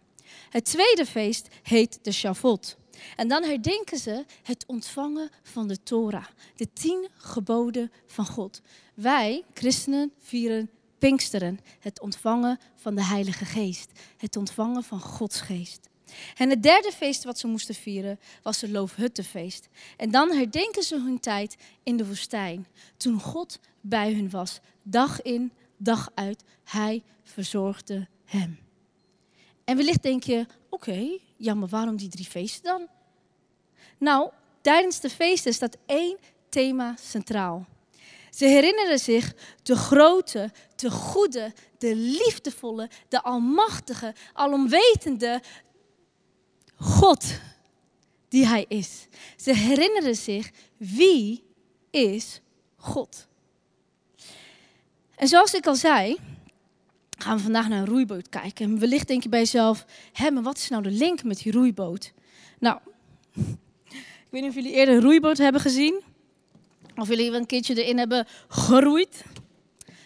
Het 0.50 0.64
tweede 0.64 1.06
feest 1.06 1.48
heet 1.62 1.98
de 2.02 2.12
Shavuot. 2.12 2.76
En 3.16 3.28
dan 3.28 3.42
herdenken 3.42 3.98
ze 3.98 4.25
het 4.42 4.64
ontvangen 4.66 5.30
van 5.42 5.68
de 5.68 5.82
Torah, 5.82 6.26
de 6.56 6.72
tien 6.72 7.08
geboden 7.16 7.92
van 8.06 8.26
God. 8.26 8.62
Wij, 8.94 9.44
christenen, 9.54 10.12
vieren 10.18 10.70
Pinksteren, 10.98 11.60
het 11.80 12.00
ontvangen 12.00 12.58
van 12.76 12.94
de 12.94 13.04
Heilige 13.04 13.44
Geest, 13.44 13.90
het 14.16 14.36
ontvangen 14.36 14.82
van 14.82 15.00
Gods 15.00 15.40
Geest. 15.40 15.88
En 16.36 16.50
het 16.50 16.62
derde 16.62 16.92
feest 16.92 17.25
wat 17.25 17.38
ze 17.38 17.46
moesten 17.46 17.75
vieren 17.75 18.20
was 18.42 18.60
het 18.60 18.70
Loofhuttenfeest. 18.70 19.68
En 19.96 20.10
dan 20.10 20.30
herdenken 20.30 20.82
ze 20.82 21.00
hun 21.00 21.20
tijd 21.20 21.56
in 21.82 21.96
de 21.96 22.06
woestijn, 22.06 22.66
toen 22.96 23.20
God 23.20 23.60
bij 23.80 24.12
hun 24.12 24.30
was, 24.30 24.60
dag 24.82 25.22
in, 25.22 25.52
dag 25.76 26.10
uit. 26.14 26.42
Hij 26.64 27.02
verzorgde 27.22 28.08
hem. 28.25 28.58
En 29.64 29.76
wellicht 29.76 30.02
denk 30.02 30.22
je, 30.22 30.46
oké, 30.70 31.18
ja, 31.36 31.54
maar 31.54 31.68
waarom 31.68 31.96
die 31.96 32.08
drie 32.08 32.26
feesten 32.26 32.62
dan? 32.62 32.88
Nou, 33.98 34.30
tijdens 34.60 35.00
de 35.00 35.10
feesten 35.10 35.54
staat 35.54 35.76
één 35.86 36.18
thema 36.48 36.94
centraal. 37.00 37.66
Ze 38.30 38.44
herinneren 38.44 38.98
zich 38.98 39.34
de 39.62 39.76
grote, 39.76 40.50
de 40.76 40.90
goede, 40.90 41.52
de 41.78 41.96
liefdevolle, 41.96 42.90
de 43.08 43.22
almachtige, 43.22 44.14
alomwetende 44.32 45.40
God 46.76 47.40
die 48.28 48.47
Hij 48.47 48.64
is. 48.68 49.06
Ze 49.37 49.54
herinneren 49.54 50.16
zich 50.16 50.50
wie 50.76 51.42
is 51.90 52.40
God. 52.76 53.26
En 55.16 55.28
zoals 55.28 55.54
ik 55.54 55.66
al 55.66 55.75
zei, 55.75 56.16
gaan 57.18 57.37
we 57.37 57.42
vandaag 57.42 57.68
naar 57.68 57.78
een 57.78 57.87
roeiboot 57.87 58.28
kijken. 58.28 58.64
En 58.64 58.78
wellicht 58.78 59.09
denk 59.09 59.23
je 59.23 59.28
bij 59.28 59.38
jezelf, 59.38 59.85
hé, 60.12 60.30
maar 60.30 60.42
wat 60.42 60.56
is 60.56 60.68
nou 60.68 60.83
de 60.83 60.90
link 60.90 61.23
met 61.23 61.38
die 61.38 61.52
roeiboot? 61.52 62.12
Nou, 62.59 62.78
ik 63.35 64.28
weet 64.30 64.42
niet 64.42 64.50
of 64.50 64.54
jullie 64.54 64.73
eerder 64.73 64.95
een 64.95 65.02
roeiboot 65.02 65.38
hebben 65.38 65.61
gezien. 65.61 66.02
Of 66.97 67.09
jullie 67.09 67.33
een 67.33 67.47
keertje 67.47 67.83
erin 67.83 67.99
hebben 67.99 68.26
geroeid. 68.49 69.25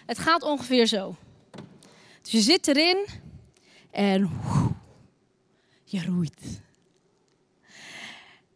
Het 0.07 0.19
gaat 0.19 0.43
ongeveer 0.43 0.87
zo. 0.87 1.17
Dus 2.23 2.33
je 2.33 2.41
zit 2.41 2.69
erin 2.69 3.07
en 3.91 4.31
je 5.91 6.05
roeit. 6.05 6.63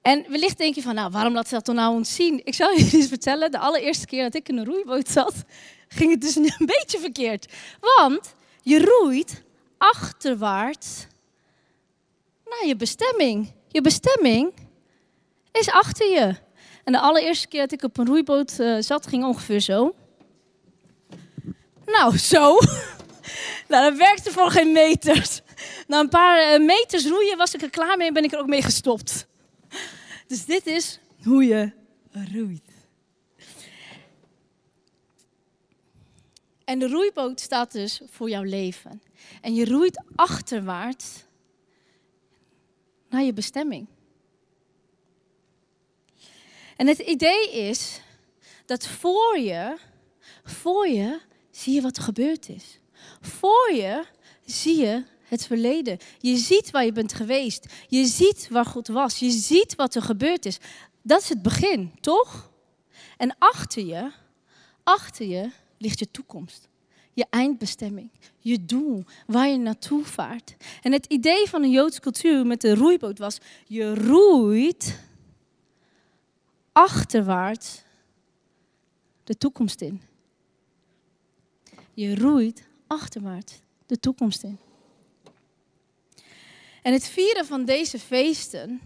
En 0.03 0.25
wellicht 0.29 0.59
denk 0.59 0.75
je 0.75 0.83
van, 0.83 0.95
nou, 0.95 1.11
waarom 1.11 1.35
laat 1.35 1.49
ze 1.49 1.55
dat 1.55 1.67
dan 1.67 1.75
nou 1.75 1.95
ons 1.95 2.15
zien? 2.15 2.41
Ik 2.45 2.55
zal 2.55 2.71
je 2.77 2.91
eens 2.93 3.09
vertellen, 3.09 3.51
de 3.51 3.59
allereerste 3.59 4.07
keer 4.07 4.23
dat 4.23 4.35
ik 4.35 4.49
in 4.49 4.59
een 4.59 4.65
roeiboot 4.65 5.09
zat, 5.09 5.35
ging 5.89 6.11
het 6.11 6.21
dus 6.21 6.37
een 6.37 6.53
beetje 6.83 6.99
verkeerd. 6.99 7.53
Want 7.81 8.35
je 8.63 8.85
roeit 8.85 9.43
achterwaarts 9.79 11.07
naar 12.45 12.67
je 12.67 12.77
bestemming. 12.77 13.53
Je 13.69 13.81
bestemming 13.81 14.53
is 15.53 15.71
achter 15.71 16.11
je. 16.11 16.35
En 16.85 16.93
de 16.93 17.01
allereerste 17.01 17.49
keer 17.49 17.61
dat 17.61 17.73
ik 17.73 17.83
op 17.83 17.99
een 17.99 18.07
roeiboot 18.07 18.59
uh, 18.59 18.77
zat, 18.81 19.07
ging 19.07 19.25
ongeveer 19.25 19.61
zo. 19.61 19.95
Nou, 21.87 22.19
zo. 22.19 22.59
nou, 23.69 23.91
dat 23.91 23.97
werkte 23.97 24.31
voor 24.31 24.51
geen 24.51 24.73
meters. 24.73 25.41
Na 25.87 26.01
een 26.01 26.09
paar 26.09 26.61
uh, 26.61 26.67
meters 26.67 27.07
roeien 27.07 27.37
was 27.37 27.55
ik 27.55 27.63
er 27.63 27.71
klaar 27.71 27.97
mee 27.97 28.07
en 28.07 28.15
ben 28.15 28.25
ik 28.25 28.33
er 28.33 28.39
ook 28.39 28.47
mee 28.47 28.63
gestopt. 28.63 29.27
Dus 30.27 30.45
dit 30.45 30.67
is 30.67 30.99
hoe 31.23 31.45
je 31.45 31.73
roeit. 32.33 32.73
En 36.65 36.79
de 36.79 36.89
roeiboot 36.89 37.41
staat 37.41 37.73
dus 37.73 38.01
voor 38.11 38.31
jouw 38.31 38.43
leven. 38.43 39.03
En 39.41 39.55
je 39.55 39.65
roeit 39.65 40.03
achterwaarts 40.15 41.25
naar 43.09 43.23
je 43.23 43.33
bestemming. 43.33 43.87
En 46.77 46.87
het 46.87 46.99
idee 46.99 47.53
is 47.53 48.01
dat 48.67 48.87
voor 48.87 49.39
je, 49.39 49.77
voor 50.45 50.89
je 50.89 51.21
zie 51.51 51.75
je 51.75 51.81
wat 51.81 51.97
er 51.97 52.03
gebeurd 52.03 52.49
is. 52.49 52.79
Voor 53.21 53.73
je 53.73 54.05
zie 54.45 54.77
je 54.77 55.05
het 55.25 55.47
verleden. 55.47 55.99
Je 56.19 56.37
ziet 56.37 56.71
waar 56.71 56.85
je 56.85 56.93
bent 56.93 57.13
geweest. 57.13 57.67
Je 57.89 58.07
ziet 58.07 58.49
waar 58.51 58.65
God 58.65 58.89
was. 58.89 59.19
Je 59.19 59.31
ziet 59.31 59.75
wat 59.75 59.95
er 59.95 60.03
gebeurd 60.03 60.47
is. 60.47 60.59
Dat 61.03 61.23
is 61.23 61.29
het 61.29 61.43
begin, 61.43 61.93
toch? 62.01 62.53
En 63.17 63.37
achter 63.39 63.85
je, 63.85 64.11
achter 64.83 65.27
je 65.27 65.51
ligt 65.79 65.99
je 65.99 66.11
toekomst. 66.11 66.69
Je 67.13 67.27
eindbestemming, 67.31 68.11
je 68.39 68.65
doel, 68.65 69.05
waar 69.27 69.49
je 69.49 69.59
naartoe 69.59 70.05
vaart. 70.05 70.57
En 70.83 70.93
het 70.93 71.07
idee 71.07 71.49
van 71.49 71.63
de 71.63 71.69
Joodse 71.69 72.01
cultuur 72.01 72.47
met 72.47 72.61
de 72.61 72.75
roeiboot 72.75 73.19
was: 73.19 73.39
je 73.67 73.95
roeit 73.95 75.01
achterwaarts 76.73 77.83
de 79.25 79.37
toekomst 79.37 79.81
in. 79.81 80.03
Je 81.93 82.17
roeit 82.17 82.67
achterwaarts 82.87 83.61
de 83.87 84.01
toekomst 84.01 84.43
in. 84.43 84.59
En 86.85 86.93
het 86.93 87.09
vieren 87.09 87.47
van 87.47 87.65
deze 87.65 87.99
feesten 87.99 88.81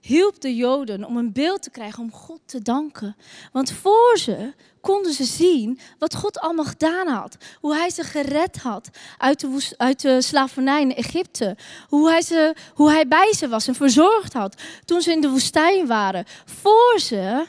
hielp 0.00 0.40
de 0.40 0.56
Joden 0.56 1.04
om 1.04 1.16
een 1.16 1.32
beeld 1.32 1.62
te 1.62 1.70
krijgen 1.70 2.02
om 2.02 2.12
God 2.12 2.40
te 2.44 2.62
danken. 2.62 3.16
Want 3.52 3.72
voor 3.72 4.18
ze 4.18 4.54
konden 4.80 5.12
ze 5.12 5.24
zien 5.24 5.78
wat 5.98 6.14
God 6.14 6.38
allemaal 6.38 6.64
gedaan 6.64 7.06
had. 7.06 7.36
Hoe 7.60 7.74
hij 7.74 7.90
ze 7.90 8.02
gered 8.02 8.56
had 8.56 8.88
uit 9.18 9.40
de, 9.40 9.74
uit 9.76 10.00
de 10.00 10.22
slavernij 10.22 10.80
in 10.80 10.94
Egypte. 10.94 11.56
Hoe 11.88 12.08
hij, 12.08 12.22
ze, 12.22 12.54
hoe 12.74 12.90
hij 12.90 13.08
bij 13.08 13.34
ze 13.36 13.48
was 13.48 13.68
en 13.68 13.74
verzorgd 13.74 14.32
had 14.32 14.62
toen 14.84 15.00
ze 15.00 15.12
in 15.12 15.20
de 15.20 15.30
woestijn 15.30 15.86
waren. 15.86 16.24
Voor 16.44 17.00
ze 17.00 17.46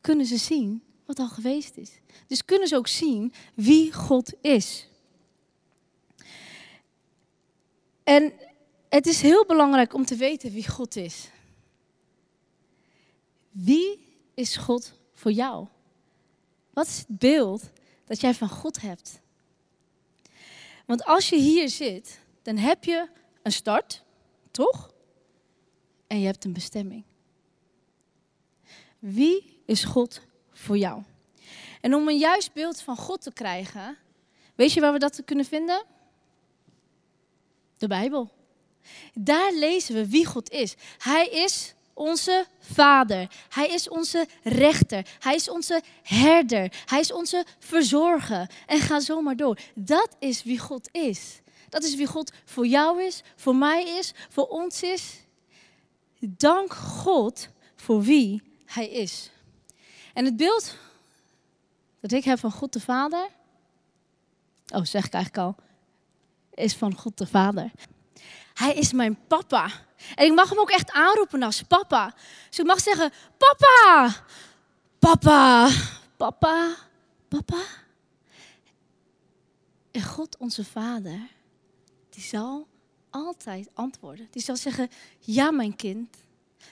kunnen 0.00 0.26
ze 0.26 0.36
zien 0.36 0.82
wat 1.06 1.18
al 1.18 1.28
geweest 1.28 1.76
is. 1.76 1.90
Dus 2.26 2.44
kunnen 2.44 2.68
ze 2.68 2.76
ook 2.76 2.88
zien 2.88 3.32
wie 3.54 3.92
God 3.92 4.32
is. 4.40 4.86
En 8.04 8.32
het 8.88 9.06
is 9.06 9.20
heel 9.20 9.46
belangrijk 9.46 9.94
om 9.94 10.04
te 10.04 10.16
weten 10.16 10.52
wie 10.52 10.68
God 10.68 10.96
is. 10.96 11.28
Wie 13.50 14.16
is 14.34 14.56
God 14.56 14.92
voor 15.12 15.32
jou? 15.32 15.66
Wat 16.72 16.86
is 16.86 16.98
het 16.98 17.18
beeld 17.18 17.70
dat 18.04 18.20
jij 18.20 18.34
van 18.34 18.48
God 18.48 18.80
hebt? 18.80 19.20
Want 20.86 21.04
als 21.04 21.28
je 21.28 21.36
hier 21.36 21.68
zit, 21.68 22.20
dan 22.42 22.56
heb 22.56 22.84
je 22.84 23.08
een 23.42 23.52
start, 23.52 24.02
toch? 24.50 24.94
En 26.06 26.20
je 26.20 26.26
hebt 26.26 26.44
een 26.44 26.52
bestemming. 26.52 27.04
Wie 28.98 29.62
is 29.66 29.84
God 29.84 30.20
voor 30.52 30.78
jou? 30.78 31.02
En 31.80 31.94
om 31.94 32.08
een 32.08 32.18
juist 32.18 32.52
beeld 32.52 32.80
van 32.80 32.96
God 32.96 33.22
te 33.22 33.32
krijgen, 33.32 33.98
weet 34.54 34.72
je 34.72 34.80
waar 34.80 34.92
we 34.92 34.98
dat 34.98 35.22
kunnen 35.24 35.44
vinden? 35.44 35.84
De 37.82 37.88
Bijbel. 37.88 38.30
Daar 39.14 39.52
lezen 39.52 39.94
we 39.94 40.08
wie 40.08 40.26
God 40.26 40.50
is. 40.50 40.74
Hij 40.98 41.28
is 41.28 41.74
onze 41.94 42.46
vader. 42.58 43.30
Hij 43.48 43.68
is 43.68 43.88
onze 43.88 44.26
rechter. 44.42 45.06
Hij 45.18 45.34
is 45.34 45.50
onze 45.50 45.82
herder. 46.02 46.82
Hij 46.84 47.00
is 47.00 47.12
onze 47.12 47.44
verzorger. 47.58 48.50
En 48.66 48.78
ga 48.78 49.00
zo 49.00 49.22
maar 49.22 49.36
door. 49.36 49.58
Dat 49.74 50.16
is 50.18 50.42
wie 50.42 50.58
God 50.58 50.88
is. 50.92 51.40
Dat 51.68 51.82
is 51.82 51.94
wie 51.94 52.06
God 52.06 52.32
voor 52.44 52.66
jou 52.66 53.02
is, 53.02 53.22
voor 53.36 53.56
mij 53.56 53.84
is, 53.98 54.12
voor 54.28 54.46
ons 54.46 54.82
is. 54.82 55.20
Dank 56.20 56.72
God 56.72 57.48
voor 57.76 58.02
wie 58.02 58.42
Hij 58.64 58.88
is. 58.88 59.30
En 60.14 60.24
het 60.24 60.36
beeld 60.36 60.76
dat 62.00 62.12
ik 62.12 62.24
heb 62.24 62.38
van 62.38 62.52
God 62.52 62.72
de 62.72 62.80
Vader. 62.80 63.28
Oh, 64.74 64.84
zeg 64.84 65.06
ik 65.06 65.12
eigenlijk 65.12 65.46
al. 65.46 65.64
Is 66.62 66.74
van 66.74 66.96
God 66.96 67.18
de 67.18 67.26
Vader. 67.26 67.70
Hij 68.54 68.74
is 68.74 68.92
mijn 68.92 69.18
papa. 69.26 69.70
En 70.14 70.26
ik 70.26 70.34
mag 70.34 70.48
hem 70.48 70.58
ook 70.58 70.70
echt 70.70 70.90
aanroepen 70.90 71.42
als 71.42 71.62
papa. 71.62 72.14
Dus 72.48 72.58
ik 72.58 72.64
mag 72.64 72.80
zeggen, 72.80 73.12
papa, 73.36 74.14
papa, 74.98 75.68
papa, 76.16 76.76
papa. 77.28 77.62
En 79.90 80.02
God, 80.02 80.36
onze 80.36 80.64
Vader, 80.64 81.28
die 82.10 82.22
zal 82.22 82.66
altijd 83.10 83.68
antwoorden. 83.74 84.28
Die 84.30 84.42
zal 84.42 84.56
zeggen, 84.56 84.88
ja 85.18 85.50
mijn 85.50 85.76
kind, 85.76 86.16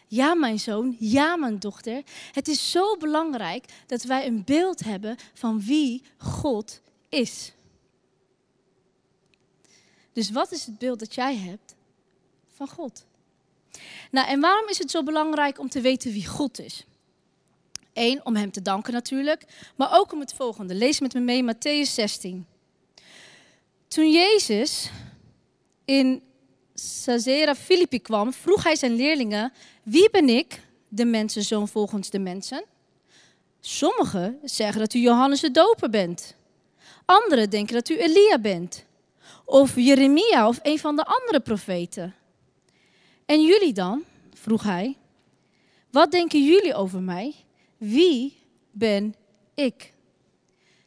ja 0.07 0.35
mijn 0.35 0.59
zoon, 0.61 0.97
ja 0.99 1.37
mijn 1.37 1.59
dochter. 1.59 2.03
Het 2.33 2.49
is 2.49 2.71
zo 2.71 2.97
belangrijk 2.97 3.65
dat 3.87 4.03
wij 4.03 4.27
een 4.27 4.45
beeld 4.45 4.85
hebben 4.85 5.17
van 5.35 5.61
wie 5.61 6.03
God 6.17 6.81
is. 7.09 7.53
Dus 10.21 10.31
wat 10.31 10.53
is 10.53 10.67
het 10.67 10.79
beeld 10.79 10.99
dat 10.99 11.15
jij 11.15 11.37
hebt 11.37 11.75
van 12.55 12.69
God? 12.69 13.05
Nou, 14.11 14.29
en 14.29 14.41
waarom 14.41 14.69
is 14.69 14.79
het 14.79 14.91
zo 14.91 15.03
belangrijk 15.03 15.59
om 15.59 15.69
te 15.69 15.81
weten 15.81 16.13
wie 16.13 16.27
God 16.27 16.59
is? 16.59 16.85
Eén, 17.93 18.25
om 18.25 18.37
Hem 18.37 18.51
te 18.51 18.63
danken 18.63 18.93
natuurlijk, 18.93 19.45
maar 19.77 19.99
ook 19.99 20.13
om 20.13 20.21
het 20.21 20.35
volgende. 20.35 20.75
Lees 20.75 21.01
met 21.01 21.15
me 21.15 21.21
mee 21.21 21.55
Matthäus 21.55 21.91
16. 21.93 22.47
Toen 23.89 24.11
Jezus 24.11 24.91
in 25.85 26.23
Caesarea 27.05 27.55
Philippi 27.55 28.01
kwam, 28.01 28.33
vroeg 28.33 28.65
hij 28.65 28.77
zijn 28.77 28.95
leerlingen: 28.95 29.53
Wie 29.83 30.11
ben 30.11 30.29
ik, 30.29 30.61
de 30.89 31.05
mensenzoon 31.05 31.69
volgens 31.69 32.11
de 32.11 32.19
mensen? 32.19 32.65
Sommigen 33.61 34.39
zeggen 34.45 34.81
dat 34.81 34.95
u 34.95 34.99
Johannes 34.99 35.41
de 35.41 35.51
Doper 35.51 35.91
bent. 35.91 36.35
Anderen 37.05 37.51
denken 37.51 37.75
dat 37.75 37.89
u 37.89 37.99
Elia 37.99 38.39
bent. 38.39 38.89
Of 39.51 39.77
Jeremia 39.77 40.49
of 40.49 40.59
een 40.63 40.79
van 40.79 40.97
de 40.97 41.05
andere 41.05 41.41
profeten. 41.41 42.15
En 43.27 43.43
jullie 43.43 43.73
dan? 43.73 44.05
vroeg 44.35 44.63
hij. 44.63 44.97
Wat 45.91 46.11
denken 46.11 46.45
jullie 46.45 46.75
over 46.75 47.03
mij? 47.03 47.35
Wie 47.77 48.39
ben 48.71 49.15
ik? 49.55 49.95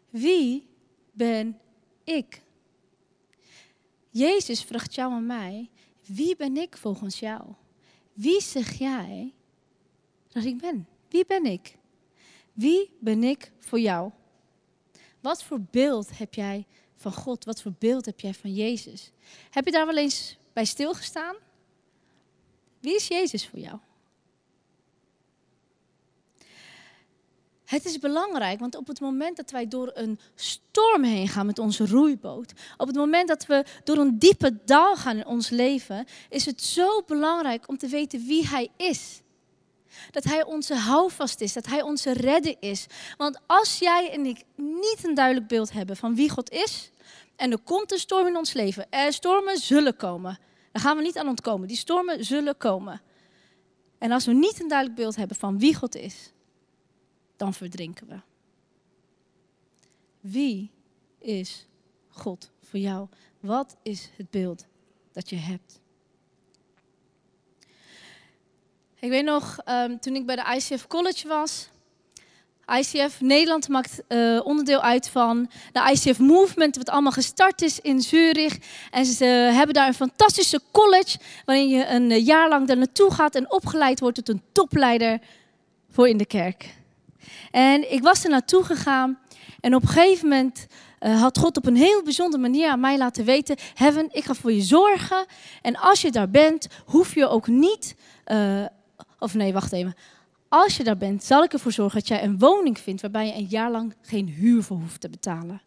Wie 0.09 0.67
ben 1.11 1.59
ik? 2.03 2.41
Jezus 4.09 4.63
vraagt 4.63 4.95
jou 4.95 5.13
en 5.13 5.25
mij: 5.25 5.69
Wie 6.05 6.35
ben 6.35 6.57
ik 6.57 6.77
volgens 6.77 7.19
jou? 7.19 7.41
Wie 8.13 8.41
zeg 8.41 8.73
jij 8.73 9.33
dat 10.27 10.43
ik 10.43 10.57
ben? 10.57 10.87
Wie 11.09 11.25
ben 11.25 11.45
ik? 11.45 11.77
Wie 12.53 12.91
ben 12.99 13.23
ik 13.23 13.51
voor 13.59 13.79
jou? 13.79 14.11
Wat 15.19 15.43
voor 15.43 15.61
beeld 15.71 16.17
heb 16.17 16.33
jij 16.33 16.65
van 17.03 17.13
God? 17.13 17.45
Wat 17.45 17.61
voor 17.61 17.73
beeld 17.79 18.05
heb 18.05 18.19
jij 18.19 18.33
van 18.33 18.53
Jezus? 18.53 19.11
Heb 19.49 19.65
je 19.65 19.71
daar 19.71 19.85
wel 19.85 19.97
eens 19.97 20.37
bij 20.53 20.65
stilgestaan? 20.65 21.35
Wie 22.79 22.95
is 22.95 23.07
Jezus 23.07 23.47
voor 23.47 23.59
jou? 23.59 23.77
Het 27.65 27.85
is 27.85 27.99
belangrijk, 27.99 28.59
want 28.59 28.75
op 28.75 28.87
het 28.87 28.99
moment 28.99 29.37
dat 29.37 29.51
wij 29.51 29.67
door 29.67 29.91
een 29.93 30.19
storm 30.35 31.03
heen 31.03 31.27
gaan 31.27 31.45
met 31.45 31.59
onze 31.59 31.85
roeiboot, 31.85 32.53
op 32.77 32.87
het 32.87 32.95
moment 32.95 33.27
dat 33.27 33.45
we 33.45 33.65
door 33.83 33.97
een 33.97 34.19
diepe 34.19 34.59
dal 34.65 34.95
gaan 34.95 35.17
in 35.17 35.25
ons 35.25 35.49
leven, 35.49 36.05
is 36.29 36.45
het 36.45 36.61
zo 36.61 37.03
belangrijk 37.07 37.67
om 37.67 37.77
te 37.77 37.87
weten 37.87 38.25
wie 38.25 38.47
Hij 38.47 38.69
is. 38.77 39.21
Dat 40.11 40.23
Hij 40.23 40.43
onze 40.43 40.75
houvast 40.75 41.41
is, 41.41 41.53
dat 41.53 41.65
Hij 41.65 41.81
onze 41.81 42.13
redder 42.13 42.55
is. 42.59 42.85
Want 43.17 43.39
als 43.47 43.79
jij 43.79 44.11
en 44.11 44.25
ik 44.25 44.43
niet 44.55 44.99
een 45.03 45.13
duidelijk 45.13 45.47
beeld 45.47 45.71
hebben 45.71 45.97
van 45.97 46.15
wie 46.15 46.29
God 46.29 46.49
is, 46.49 46.91
en 47.43 47.51
er 47.51 47.59
komt 47.59 47.91
een 47.91 47.97
storm 47.97 48.27
in 48.27 48.37
ons 48.37 48.53
leven, 48.53 48.85
er 48.89 49.13
stormen 49.13 49.57
zullen 49.57 49.95
komen. 49.95 50.39
Daar 50.71 50.81
gaan 50.81 50.97
we 50.97 51.03
niet 51.03 51.17
aan 51.17 51.27
ontkomen. 51.27 51.67
Die 51.67 51.77
stormen 51.77 52.25
zullen 52.25 52.57
komen. 52.57 53.01
En 53.97 54.11
als 54.11 54.25
we 54.25 54.33
niet 54.33 54.61
een 54.61 54.67
duidelijk 54.67 54.99
beeld 54.99 55.15
hebben 55.15 55.37
van 55.37 55.59
wie 55.59 55.75
God 55.75 55.95
is, 55.95 56.31
dan 57.35 57.53
verdrinken 57.53 58.07
we. 58.07 58.19
Wie 60.19 60.71
is 61.19 61.67
God 62.09 62.51
voor 62.61 62.79
jou? 62.79 63.07
Wat 63.39 63.75
is 63.81 64.09
het 64.15 64.29
beeld 64.29 64.65
dat 65.11 65.29
je 65.29 65.35
hebt? 65.35 65.79
Ik 68.99 69.09
weet 69.09 69.25
nog, 69.25 69.59
um, 69.69 69.99
toen 69.99 70.15
ik 70.15 70.25
bij 70.25 70.35
de 70.35 70.55
ICF 70.55 70.87
College 70.87 71.27
was. 71.27 71.69
ICF 72.67 73.21
Nederland 73.21 73.67
maakt 73.67 74.01
uh, 74.09 74.45
onderdeel 74.45 74.81
uit 74.81 75.09
van 75.09 75.49
de 75.71 75.89
ICF 75.91 76.19
Movement, 76.19 76.77
wat 76.77 76.89
allemaal 76.89 77.11
gestart 77.11 77.61
is 77.61 77.79
in 77.79 78.01
Zurich. 78.01 78.57
En 78.91 79.05
ze 79.05 79.25
hebben 79.25 79.73
daar 79.73 79.87
een 79.87 79.93
fantastische 79.93 80.61
college, 80.71 81.17
waarin 81.45 81.69
je 81.69 81.87
een 81.87 82.11
eh, 82.11 82.25
jaar 82.25 82.49
lang 82.49 82.67
daar 82.67 82.77
naartoe 82.77 83.13
gaat 83.13 83.35
en 83.35 83.51
opgeleid 83.51 83.99
wordt 83.99 84.15
tot 84.15 84.29
een 84.29 84.41
topleider 84.51 85.19
voor 85.89 86.07
in 86.07 86.17
de 86.17 86.25
kerk. 86.25 86.75
En 87.51 87.91
ik 87.91 88.01
was 88.01 88.23
er 88.23 88.29
naartoe 88.29 88.63
gegaan 88.63 89.19
en 89.59 89.75
op 89.75 89.81
een 89.81 89.87
gegeven 89.87 90.27
moment 90.27 90.67
uh, 90.99 91.21
had 91.21 91.37
God 91.37 91.57
op 91.57 91.65
een 91.65 91.75
heel 91.75 92.03
bijzondere 92.03 92.41
manier 92.41 92.69
aan 92.69 92.79
mij 92.79 92.97
laten 92.97 93.25
weten: 93.25 93.55
Heaven, 93.73 94.07
ik 94.11 94.23
ga 94.23 94.33
voor 94.33 94.51
je 94.51 94.61
zorgen. 94.61 95.25
En 95.61 95.75
als 95.75 96.01
je 96.01 96.11
daar 96.11 96.29
bent, 96.29 96.67
hoef 96.85 97.15
je 97.15 97.27
ook 97.27 97.47
niet. 97.47 97.95
Uh, 98.27 98.65
of 99.19 99.33
nee, 99.33 99.53
wacht 99.53 99.71
even. 99.71 99.95
Als 100.53 100.77
je 100.77 100.83
daar 100.83 100.97
bent, 100.97 101.23
zal 101.23 101.43
ik 101.43 101.53
ervoor 101.53 101.71
zorgen 101.71 101.99
dat 101.99 102.07
jij 102.07 102.23
een 102.23 102.39
woning 102.39 102.79
vindt 102.79 103.01
waarbij 103.01 103.27
je 103.27 103.33
een 103.33 103.47
jaar 103.49 103.71
lang 103.71 103.95
geen 104.01 104.27
huur 104.27 104.63
voor 104.63 104.77
hoeft 104.77 105.01
te 105.01 105.09
betalen. 105.09 105.61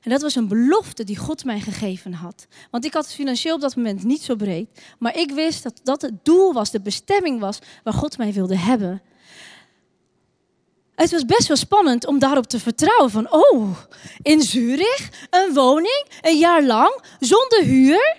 En 0.00 0.10
dat 0.10 0.22
was 0.22 0.34
een 0.34 0.48
belofte 0.48 1.04
die 1.04 1.16
God 1.16 1.44
mij 1.44 1.60
gegeven 1.60 2.12
had. 2.12 2.46
Want 2.70 2.84
ik 2.84 2.92
had 2.92 3.04
het 3.04 3.14
financieel 3.14 3.54
op 3.54 3.60
dat 3.60 3.76
moment 3.76 4.04
niet 4.04 4.22
zo 4.22 4.34
breed. 4.34 4.68
Maar 4.98 5.16
ik 5.16 5.30
wist 5.30 5.62
dat 5.62 5.80
dat 5.82 6.02
het 6.02 6.24
doel 6.24 6.52
was, 6.52 6.70
de 6.70 6.80
bestemming 6.80 7.40
was 7.40 7.58
waar 7.84 7.92
God 7.92 8.18
mij 8.18 8.32
wilde 8.32 8.56
hebben. 8.56 9.02
Het 10.94 11.10
was 11.10 11.24
best 11.24 11.48
wel 11.48 11.56
spannend 11.56 12.06
om 12.06 12.18
daarop 12.18 12.46
te 12.46 12.60
vertrouwen 12.60 13.10
van, 13.10 13.32
oh, 13.32 13.78
in 14.22 14.40
Zurich, 14.40 15.26
een 15.30 15.54
woning, 15.54 16.06
een 16.20 16.38
jaar 16.38 16.64
lang, 16.64 17.02
zonder 17.20 17.62
huur. 17.62 18.16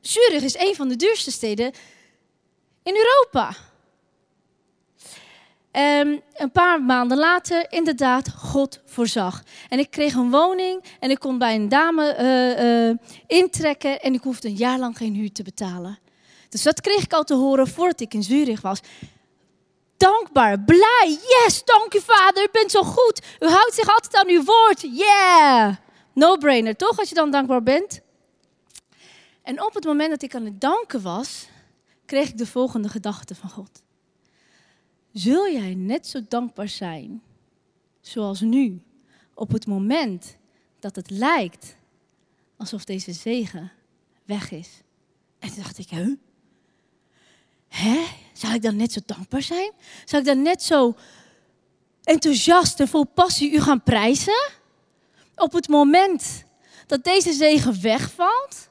Zurich 0.00 0.42
is 0.42 0.58
een 0.58 0.74
van 0.74 0.88
de 0.88 0.96
duurste 0.96 1.30
steden 1.30 1.72
in 2.82 2.96
Europa. 2.96 3.56
Um, 5.78 6.22
een 6.32 6.50
paar 6.52 6.82
maanden 6.82 7.18
later, 7.18 7.72
inderdaad, 7.72 8.30
God 8.36 8.80
voorzag. 8.84 9.42
En 9.68 9.78
ik 9.78 9.90
kreeg 9.90 10.14
een 10.14 10.30
woning 10.30 10.84
en 11.00 11.10
ik 11.10 11.18
kon 11.18 11.38
bij 11.38 11.54
een 11.54 11.68
dame 11.68 12.16
uh, 12.20 12.88
uh, 12.88 12.96
intrekken 13.26 14.00
en 14.00 14.14
ik 14.14 14.22
hoefde 14.22 14.48
een 14.48 14.54
jaar 14.54 14.78
lang 14.78 14.96
geen 14.96 15.14
huur 15.14 15.32
te 15.32 15.42
betalen. 15.42 15.98
Dus 16.48 16.62
dat 16.62 16.80
kreeg 16.80 17.02
ik 17.02 17.12
al 17.12 17.24
te 17.24 17.34
horen 17.34 17.68
voordat 17.68 18.00
ik 18.00 18.14
in 18.14 18.22
Zurich 18.22 18.60
was 18.60 18.80
dankbaar, 19.96 20.60
blij. 20.60 21.18
Yes, 21.28 21.64
dank 21.64 21.94
u 21.94 22.00
vader, 22.00 22.44
u 22.44 22.48
bent 22.52 22.70
zo 22.70 22.82
goed. 22.82 23.22
U 23.40 23.46
houdt 23.46 23.74
zich 23.74 23.88
altijd 23.88 24.16
aan 24.16 24.28
uw 24.28 24.44
woord. 24.44 24.80
Yeah. 24.80 25.74
No-brainer, 26.12 26.76
toch, 26.76 26.98
als 26.98 27.08
je 27.08 27.14
dan 27.14 27.30
dankbaar 27.30 27.62
bent? 27.62 28.00
En 29.42 29.64
op 29.64 29.74
het 29.74 29.84
moment 29.84 30.10
dat 30.10 30.22
ik 30.22 30.34
aan 30.34 30.44
het 30.44 30.60
danken 30.60 31.02
was, 31.02 31.48
kreeg 32.06 32.28
ik 32.28 32.38
de 32.38 32.46
volgende 32.46 32.88
gedachte 32.88 33.34
van 33.34 33.50
God. 33.50 33.84
Zul 35.16 35.50
jij 35.50 35.74
net 35.74 36.06
zo 36.06 36.20
dankbaar 36.28 36.68
zijn 36.68 37.22
zoals 38.00 38.40
nu, 38.40 38.82
op 39.34 39.52
het 39.52 39.66
moment 39.66 40.36
dat 40.78 40.96
het 40.96 41.10
lijkt 41.10 41.76
alsof 42.56 42.84
deze 42.84 43.12
zegen 43.12 43.72
weg 44.24 44.50
is? 44.50 44.68
En 45.38 45.48
toen 45.48 45.62
dacht 45.62 45.78
ik, 45.78 45.88
huh? 45.88 46.16
Hè? 47.68 48.04
Zou 48.32 48.54
ik 48.54 48.62
dan 48.62 48.76
net 48.76 48.92
zo 48.92 49.00
dankbaar 49.06 49.42
zijn? 49.42 49.72
Zou 50.04 50.22
ik 50.22 50.28
dan 50.28 50.42
net 50.42 50.62
zo 50.62 50.96
enthousiast 52.02 52.80
en 52.80 52.88
vol 52.88 53.04
passie 53.04 53.52
u 53.52 53.60
gaan 53.60 53.82
prijzen? 53.82 54.50
Op 55.36 55.52
het 55.52 55.68
moment 55.68 56.44
dat 56.86 57.04
deze 57.04 57.32
zegen 57.32 57.82
wegvalt? 57.82 58.68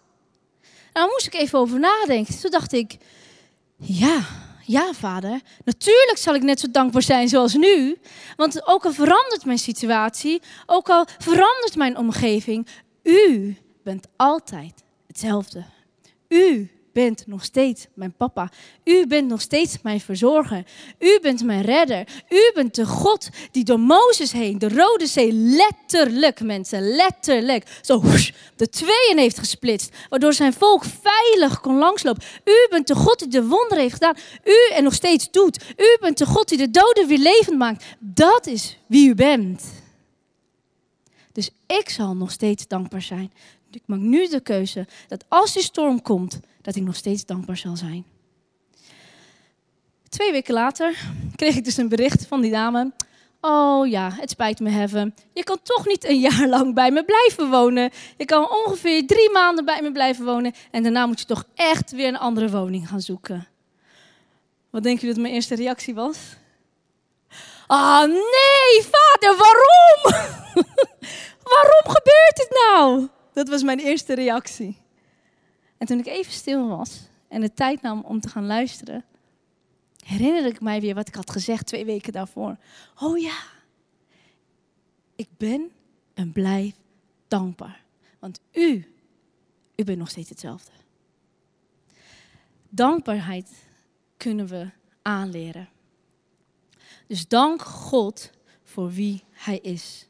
Nou, 0.93 1.09
moest 1.09 1.27
ik 1.27 1.33
even 1.33 1.59
over 1.59 1.79
nadenken. 1.79 2.39
Toen 2.39 2.51
dacht 2.51 2.73
ik, 2.73 2.97
ja, 3.75 4.44
ja 4.65 4.93
vader, 4.93 5.41
natuurlijk 5.63 6.17
zal 6.17 6.35
ik 6.35 6.43
net 6.43 6.59
zo 6.59 6.67
dankbaar 6.71 7.01
zijn 7.01 7.29
zoals 7.29 7.53
nu. 7.53 7.97
Want 8.35 8.67
ook 8.67 8.85
al 8.85 8.93
verandert 8.93 9.45
mijn 9.45 9.57
situatie, 9.57 10.41
ook 10.65 10.89
al 10.89 11.05
verandert 11.17 11.75
mijn 11.75 11.97
omgeving, 11.97 12.67
u 13.03 13.57
bent 13.83 14.07
altijd 14.15 14.83
hetzelfde. 15.07 15.63
U 16.27 16.74
bent 16.95 17.27
nog 17.27 17.43
steeds 17.43 17.87
mijn 17.93 18.13
papa. 18.13 18.51
U 18.83 19.07
bent 19.07 19.27
nog 19.27 19.41
steeds 19.41 19.77
mijn 19.81 19.99
verzorger. 19.99 20.65
U 20.99 21.19
bent 21.21 21.43
mijn 21.43 21.61
redder. 21.61 22.07
U 22.29 22.51
bent 22.53 22.75
de 22.75 22.85
God 22.85 23.29
die 23.51 23.63
door 23.63 23.79
Mozes 23.79 24.31
heen 24.31 24.59
de 24.59 24.69
Rode 24.69 25.07
Zee 25.07 25.31
letterlijk, 25.33 26.41
mensen, 26.41 26.95
letterlijk, 26.95 27.79
zo 27.81 28.03
de 28.55 28.69
tweeën 28.69 29.17
heeft 29.17 29.39
gesplitst. 29.39 29.95
Waardoor 30.09 30.33
zijn 30.33 30.53
volk 30.53 30.83
veilig 31.01 31.59
kon 31.59 31.77
langslopen. 31.77 32.23
U 32.43 32.67
bent 32.69 32.87
de 32.87 32.95
God 32.95 33.19
die 33.19 33.27
de 33.27 33.47
wonderen 33.47 33.83
heeft 33.83 33.93
gedaan. 33.93 34.17
U 34.43 34.73
en 34.73 34.83
nog 34.83 34.93
steeds 34.93 35.31
doet. 35.31 35.73
U 35.77 35.97
bent 35.99 36.17
de 36.17 36.25
God 36.25 36.49
die 36.49 36.57
de 36.57 36.71
doden 36.71 37.07
weer 37.07 37.19
levend 37.19 37.57
maakt. 37.57 37.85
Dat 37.99 38.47
is 38.47 38.77
wie 38.87 39.09
u 39.09 39.15
bent. 39.15 39.63
Dus 41.31 41.49
ik 41.67 41.89
zal 41.89 42.15
nog 42.15 42.31
steeds 42.31 42.67
dankbaar 42.67 43.01
zijn. 43.01 43.31
Ik 43.71 43.81
maak 43.85 43.99
nu 43.99 44.27
de 44.27 44.39
keuze 44.39 44.87
dat 45.07 45.25
als 45.27 45.53
die 45.53 45.63
storm 45.63 46.01
komt, 46.01 46.39
dat 46.65 46.75
ik 46.75 46.83
nog 46.83 46.95
steeds 46.95 47.25
dankbaar 47.25 47.57
zal 47.57 47.75
zijn. 47.75 48.05
Twee 50.09 50.31
weken 50.31 50.53
later 50.53 50.97
kreeg 51.35 51.55
ik 51.55 51.63
dus 51.63 51.77
een 51.77 51.89
bericht 51.89 52.25
van 52.27 52.41
die 52.41 52.51
dame. 52.51 52.91
Oh 53.41 53.87
ja, 53.87 54.11
het 54.11 54.29
spijt 54.29 54.59
me, 54.59 54.69
Heaven. 54.69 55.15
Je 55.33 55.43
kan 55.43 55.59
toch 55.63 55.85
niet 55.85 56.03
een 56.05 56.19
jaar 56.19 56.47
lang 56.47 56.73
bij 56.73 56.91
me 56.91 57.03
blijven 57.03 57.49
wonen. 57.49 57.91
Je 58.17 58.25
kan 58.25 58.49
ongeveer 58.49 59.07
drie 59.07 59.31
maanden 59.31 59.65
bij 59.65 59.81
me 59.81 59.91
blijven 59.91 60.25
wonen. 60.25 60.53
En 60.71 60.83
daarna 60.83 61.05
moet 61.05 61.19
je 61.19 61.25
toch 61.25 61.43
echt 61.55 61.91
weer 61.91 62.07
een 62.07 62.17
andere 62.17 62.49
woning 62.49 62.87
gaan 62.87 63.01
zoeken. 63.01 63.47
Wat 64.69 64.83
denk 64.83 64.99
je 64.99 65.07
dat 65.07 65.17
mijn 65.17 65.33
eerste 65.33 65.55
reactie 65.55 65.93
was? 65.93 66.17
Ah, 67.67 68.03
nee, 68.07 68.83
vader, 68.91 69.37
waarom? 69.37 70.01
waarom 71.53 71.83
gebeurt 71.83 72.35
dit 72.35 72.49
nou? 72.49 73.07
Dat 73.33 73.49
was 73.49 73.63
mijn 73.63 73.79
eerste 73.79 74.13
reactie. 74.13 74.83
En 75.77 75.87
toen 75.87 75.99
ik 75.99 76.05
even 76.05 76.33
stil 76.33 76.67
was 76.67 77.01
en 77.27 77.41
de 77.41 77.53
tijd 77.53 77.81
nam 77.81 78.01
om 78.01 78.19
te 78.19 78.29
gaan 78.29 78.45
luisteren, 78.45 79.05
herinnerde 80.05 80.49
ik 80.49 80.61
mij 80.61 80.81
weer 80.81 80.95
wat 80.95 81.07
ik 81.07 81.15
had 81.15 81.31
gezegd 81.31 81.65
twee 81.65 81.85
weken 81.85 82.13
daarvoor. 82.13 82.57
Oh 82.99 83.19
ja, 83.19 83.37
ik 85.15 85.27
ben 85.37 85.71
en 86.13 86.31
blijf 86.31 86.73
dankbaar. 87.27 87.83
Want 88.19 88.39
u, 88.51 88.93
u 89.75 89.83
bent 89.83 89.97
nog 89.97 90.09
steeds 90.09 90.29
hetzelfde. 90.29 90.71
dankbaarheid 92.69 93.49
kunnen 94.17 94.47
we 94.47 94.69
aanleren. 95.01 95.69
Dus 97.07 97.27
dank 97.27 97.61
God 97.61 98.31
voor 98.63 98.91
wie 98.91 99.23
Hij 99.31 99.59
is. 99.59 100.07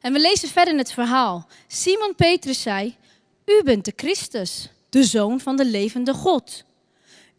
En 0.00 0.12
we 0.12 0.20
lezen 0.20 0.48
verder 0.48 0.72
in 0.72 0.78
het 0.78 0.92
verhaal. 0.92 1.48
Simon 1.66 2.14
Petrus 2.14 2.62
zei: 2.62 2.96
U 3.44 3.62
bent 3.64 3.84
de 3.84 3.92
Christus, 3.96 4.70
de 4.88 5.04
zoon 5.04 5.40
van 5.40 5.56
de 5.56 5.64
levende 5.64 6.14
God. 6.14 6.64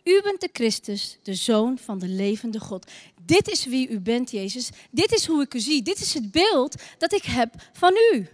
U 0.04 0.22
bent 0.22 0.42
de 0.42 0.50
Christus, 0.54 1.18
de 1.24 1.34
zoon 1.34 1.78
van 1.78 2.00
de 2.00 2.08
levende 2.08 2.60
God. 2.60 2.92
Dit 3.26 3.50
is 3.50 3.66
wie 3.66 3.90
u 3.90 4.00
bent, 4.00 4.32
Jezus. 4.32 4.70
Dit 4.92 5.12
is 5.12 5.26
hoe 5.26 5.42
ik 5.42 5.54
u 5.54 5.60
zie. 5.60 5.82
Dit 5.82 6.00
is 6.00 6.14
het 6.14 6.32
beeld 6.32 6.76
dat 6.98 7.14
ik 7.14 7.24
heb 7.24 7.54
van 7.74 7.94
u. 8.14 8.28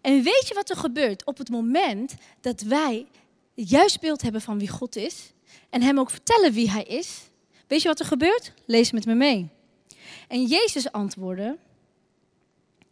En 0.00 0.22
weet 0.22 0.44
je 0.48 0.54
wat 0.54 0.70
er 0.70 0.76
gebeurt 0.76 1.24
op 1.24 1.38
het 1.38 1.48
moment 1.48 2.14
dat 2.40 2.60
wij 2.60 3.06
het 3.54 3.70
juist 3.70 4.00
beeld 4.00 4.22
hebben 4.22 4.40
van 4.40 4.58
wie 4.58 4.68
God 4.68 4.96
is 4.96 5.32
en 5.70 5.82
hem 5.82 5.98
ook 5.98 6.10
vertellen 6.10 6.52
wie 6.52 6.70
hij 6.70 6.82
is? 6.82 7.20
Weet 7.66 7.82
je 7.82 7.88
wat 7.88 8.00
er 8.00 8.06
gebeurt? 8.06 8.52
Lees 8.64 8.90
met 8.90 9.06
me 9.06 9.14
mee. 9.14 9.48
En 10.28 10.44
Jezus 10.44 10.92
antwoordde: 10.92 11.58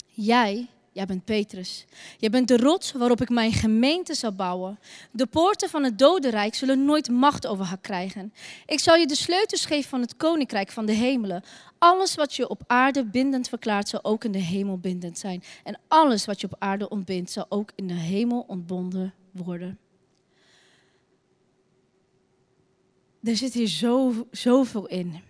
Jij 0.08 0.68
Jij 0.92 1.06
bent 1.06 1.24
Petrus. 1.24 1.84
Jij 2.18 2.30
bent 2.30 2.48
de 2.48 2.56
rots 2.56 2.92
waarop 2.92 3.20
ik 3.20 3.28
mijn 3.28 3.52
gemeente 3.52 4.14
zal 4.14 4.32
bouwen. 4.32 4.78
De 5.10 5.26
poorten 5.26 5.68
van 5.68 5.84
het 5.84 5.98
dodenrijk 5.98 6.54
zullen 6.54 6.84
nooit 6.84 7.10
macht 7.10 7.46
over 7.46 7.64
haar 7.64 7.80
krijgen. 7.80 8.32
Ik 8.66 8.78
zal 8.78 8.94
je 8.94 9.06
de 9.06 9.14
sleutels 9.14 9.64
geven 9.64 9.90
van 9.90 10.00
het 10.00 10.16
koninkrijk 10.16 10.70
van 10.70 10.86
de 10.86 10.92
hemelen. 10.92 11.42
Alles 11.78 12.14
wat 12.14 12.34
je 12.34 12.48
op 12.48 12.62
aarde 12.66 13.04
bindend 13.04 13.48
verklaart, 13.48 13.88
zal 13.88 14.04
ook 14.04 14.24
in 14.24 14.32
de 14.32 14.38
hemel 14.38 14.78
bindend 14.78 15.18
zijn. 15.18 15.42
En 15.64 15.78
alles 15.88 16.24
wat 16.24 16.40
je 16.40 16.46
op 16.46 16.56
aarde 16.58 16.88
ontbindt, 16.88 17.30
zal 17.30 17.46
ook 17.48 17.72
in 17.74 17.86
de 17.86 17.94
hemel 17.94 18.44
ontbonden 18.46 19.14
worden. 19.30 19.78
Er 23.22 23.36
zit 23.36 23.52
hier 23.52 23.68
zo, 23.68 24.26
zoveel 24.30 24.86
in, 24.86 25.20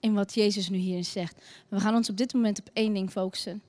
in 0.00 0.14
wat 0.14 0.34
Jezus 0.34 0.68
nu 0.68 0.76
hierin 0.76 1.04
zegt. 1.04 1.44
We 1.68 1.80
gaan 1.80 1.94
ons 1.94 2.10
op 2.10 2.16
dit 2.16 2.32
moment 2.32 2.60
op 2.60 2.70
één 2.72 2.94
ding 2.94 3.10
focussen. 3.10 3.62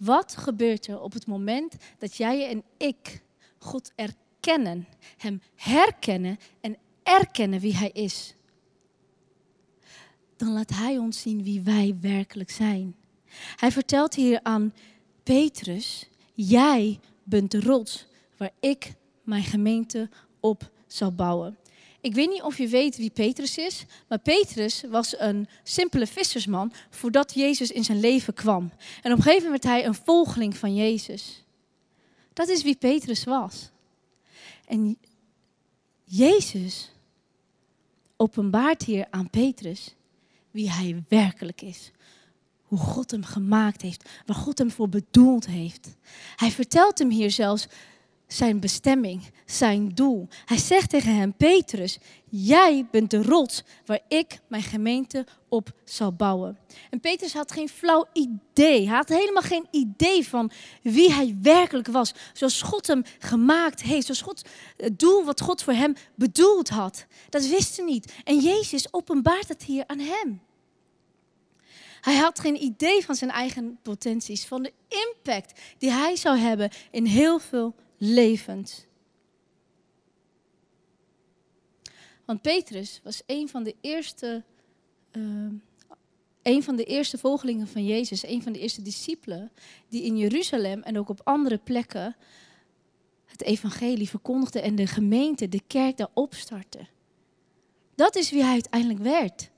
Wat 0.00 0.36
gebeurt 0.36 0.86
er 0.86 1.00
op 1.00 1.12
het 1.12 1.26
moment 1.26 1.76
dat 1.98 2.16
jij 2.16 2.48
en 2.48 2.62
ik 2.76 3.22
God 3.58 3.92
erkennen, 3.94 4.86
Hem 5.16 5.42
herkennen 5.54 6.38
en 6.60 6.76
erkennen 7.02 7.60
wie 7.60 7.76
Hij 7.76 7.90
is? 7.90 8.34
Dan 10.36 10.52
laat 10.52 10.70
Hij 10.70 10.98
ons 10.98 11.20
zien 11.20 11.42
wie 11.42 11.60
wij 11.60 11.96
werkelijk 12.00 12.50
zijn. 12.50 12.94
Hij 13.56 13.72
vertelt 13.72 14.14
hier 14.14 14.40
aan 14.42 14.74
Petrus, 15.22 16.08
jij 16.34 17.00
bent 17.22 17.50
de 17.50 17.60
rots 17.60 18.06
waar 18.36 18.52
ik 18.60 18.94
mijn 19.22 19.44
gemeente 19.44 20.08
op 20.40 20.70
zal 20.86 21.12
bouwen. 21.12 21.58
Ik 22.00 22.14
weet 22.14 22.28
niet 22.28 22.42
of 22.42 22.58
je 22.58 22.68
weet 22.68 22.96
wie 22.96 23.10
Petrus 23.10 23.58
is, 23.58 23.84
maar 24.08 24.18
Petrus 24.18 24.82
was 24.88 25.18
een 25.18 25.48
simpele 25.62 26.06
vissersman 26.06 26.72
voordat 26.90 27.34
Jezus 27.34 27.70
in 27.70 27.84
zijn 27.84 28.00
leven 28.00 28.34
kwam. 28.34 28.72
En 29.02 29.12
op 29.12 29.18
een 29.18 29.24
gegeven 29.24 29.44
moment 29.44 29.64
werd 29.64 29.76
hij 29.76 29.86
een 29.86 29.94
volgeling 29.94 30.56
van 30.56 30.74
Jezus. 30.74 31.44
Dat 32.32 32.48
is 32.48 32.62
wie 32.62 32.76
Petrus 32.76 33.24
was. 33.24 33.70
En 34.66 34.98
Jezus 36.04 36.90
openbaart 38.16 38.82
hier 38.82 39.06
aan 39.10 39.30
Petrus 39.30 39.94
wie 40.50 40.70
hij 40.70 41.04
werkelijk 41.08 41.62
is. 41.62 41.90
Hoe 42.62 42.78
God 42.78 43.10
hem 43.10 43.24
gemaakt 43.24 43.82
heeft, 43.82 44.08
waar 44.26 44.36
God 44.36 44.58
hem 44.58 44.70
voor 44.70 44.88
bedoeld 44.88 45.46
heeft. 45.46 45.96
Hij 46.36 46.50
vertelt 46.50 46.98
hem 46.98 47.10
hier 47.10 47.30
zelfs 47.30 47.66
zijn 48.32 48.60
bestemming, 48.60 49.30
zijn 49.46 49.88
doel. 49.88 50.28
Hij 50.44 50.58
zegt 50.58 50.90
tegen 50.90 51.14
hem, 51.14 51.34
Petrus, 51.34 51.98
jij 52.28 52.86
bent 52.90 53.10
de 53.10 53.22
rots 53.22 53.62
waar 53.86 54.00
ik 54.08 54.40
mijn 54.48 54.62
gemeente 54.62 55.26
op 55.48 55.72
zal 55.84 56.12
bouwen. 56.12 56.58
En 56.90 57.00
Petrus 57.00 57.32
had 57.32 57.52
geen 57.52 57.68
flauw 57.68 58.06
idee. 58.12 58.86
Hij 58.88 58.96
had 58.96 59.08
helemaal 59.08 59.42
geen 59.42 59.66
idee 59.70 60.28
van 60.28 60.50
wie 60.82 61.12
hij 61.12 61.36
werkelijk 61.42 61.88
was. 61.88 62.14
Zoals 62.32 62.62
God 62.62 62.86
hem 62.86 63.02
gemaakt 63.18 63.82
heeft. 63.82 64.06
Zoals 64.06 64.22
God, 64.22 64.42
het 64.76 64.98
doel 64.98 65.24
wat 65.24 65.40
God 65.40 65.62
voor 65.62 65.72
hem 65.72 65.94
bedoeld 66.14 66.68
had. 66.68 67.06
Dat 67.28 67.46
wist 67.46 67.76
hij 67.76 67.86
niet. 67.86 68.12
En 68.24 68.38
Jezus 68.38 68.92
openbaart 68.92 69.48
het 69.48 69.62
hier 69.62 69.84
aan 69.86 69.98
hem. 69.98 70.40
Hij 72.00 72.16
had 72.16 72.40
geen 72.40 72.62
idee 72.62 73.04
van 73.04 73.14
zijn 73.14 73.30
eigen 73.30 73.78
potenties, 73.82 74.46
van 74.46 74.62
de 74.62 74.72
impact 74.88 75.60
die 75.78 75.90
hij 75.90 76.16
zou 76.16 76.36
hebben 76.36 76.70
in 76.90 77.04
heel 77.04 77.38
veel 77.38 77.74
levend. 78.02 78.86
Want 82.24 82.42
Petrus 82.42 83.00
was 83.04 83.22
een 83.26 83.48
van 83.48 83.62
de 83.62 83.74
eerste, 83.80 84.42
uh, 85.12 86.62
van 86.62 86.76
de 86.76 86.84
eerste 86.84 87.18
volgelingen 87.18 87.68
van 87.68 87.84
Jezus, 87.84 88.26
een 88.26 88.42
van 88.42 88.52
de 88.52 88.58
eerste 88.58 88.82
discipelen 88.82 89.52
die 89.88 90.02
in 90.02 90.16
Jeruzalem 90.16 90.82
en 90.82 90.98
ook 90.98 91.08
op 91.08 91.20
andere 91.24 91.58
plekken 91.58 92.16
het 93.26 93.42
evangelie 93.42 94.08
verkondigde 94.08 94.60
en 94.60 94.74
de 94.74 94.86
gemeente, 94.86 95.48
de 95.48 95.62
kerk 95.66 95.96
daar 95.96 96.10
opstartte. 96.14 96.86
Dat 97.94 98.16
is 98.16 98.30
wie 98.30 98.42
hij 98.42 98.52
uiteindelijk 98.52 99.00
werd. 99.00 99.50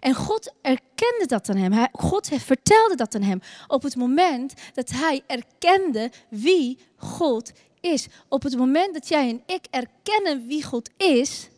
En 0.00 0.14
God 0.14 0.54
erkende 0.62 1.26
dat 1.26 1.48
aan 1.48 1.56
hem. 1.56 1.88
God 1.92 2.28
vertelde 2.28 2.94
dat 2.94 3.14
aan 3.14 3.22
hem 3.22 3.40
op 3.66 3.82
het 3.82 3.96
moment 3.96 4.54
dat 4.74 4.90
hij 4.90 5.22
erkende 5.26 6.10
wie 6.28 6.78
God 6.96 7.52
is. 7.84 8.06
Op 8.28 8.42
het 8.42 8.56
moment 8.56 8.94
dat 8.94 9.08
jij 9.08 9.28
en 9.28 9.42
ik 9.46 9.66
erkennen 9.70 10.46
wie 10.46 10.62
God 10.62 10.90
is, 10.96 11.48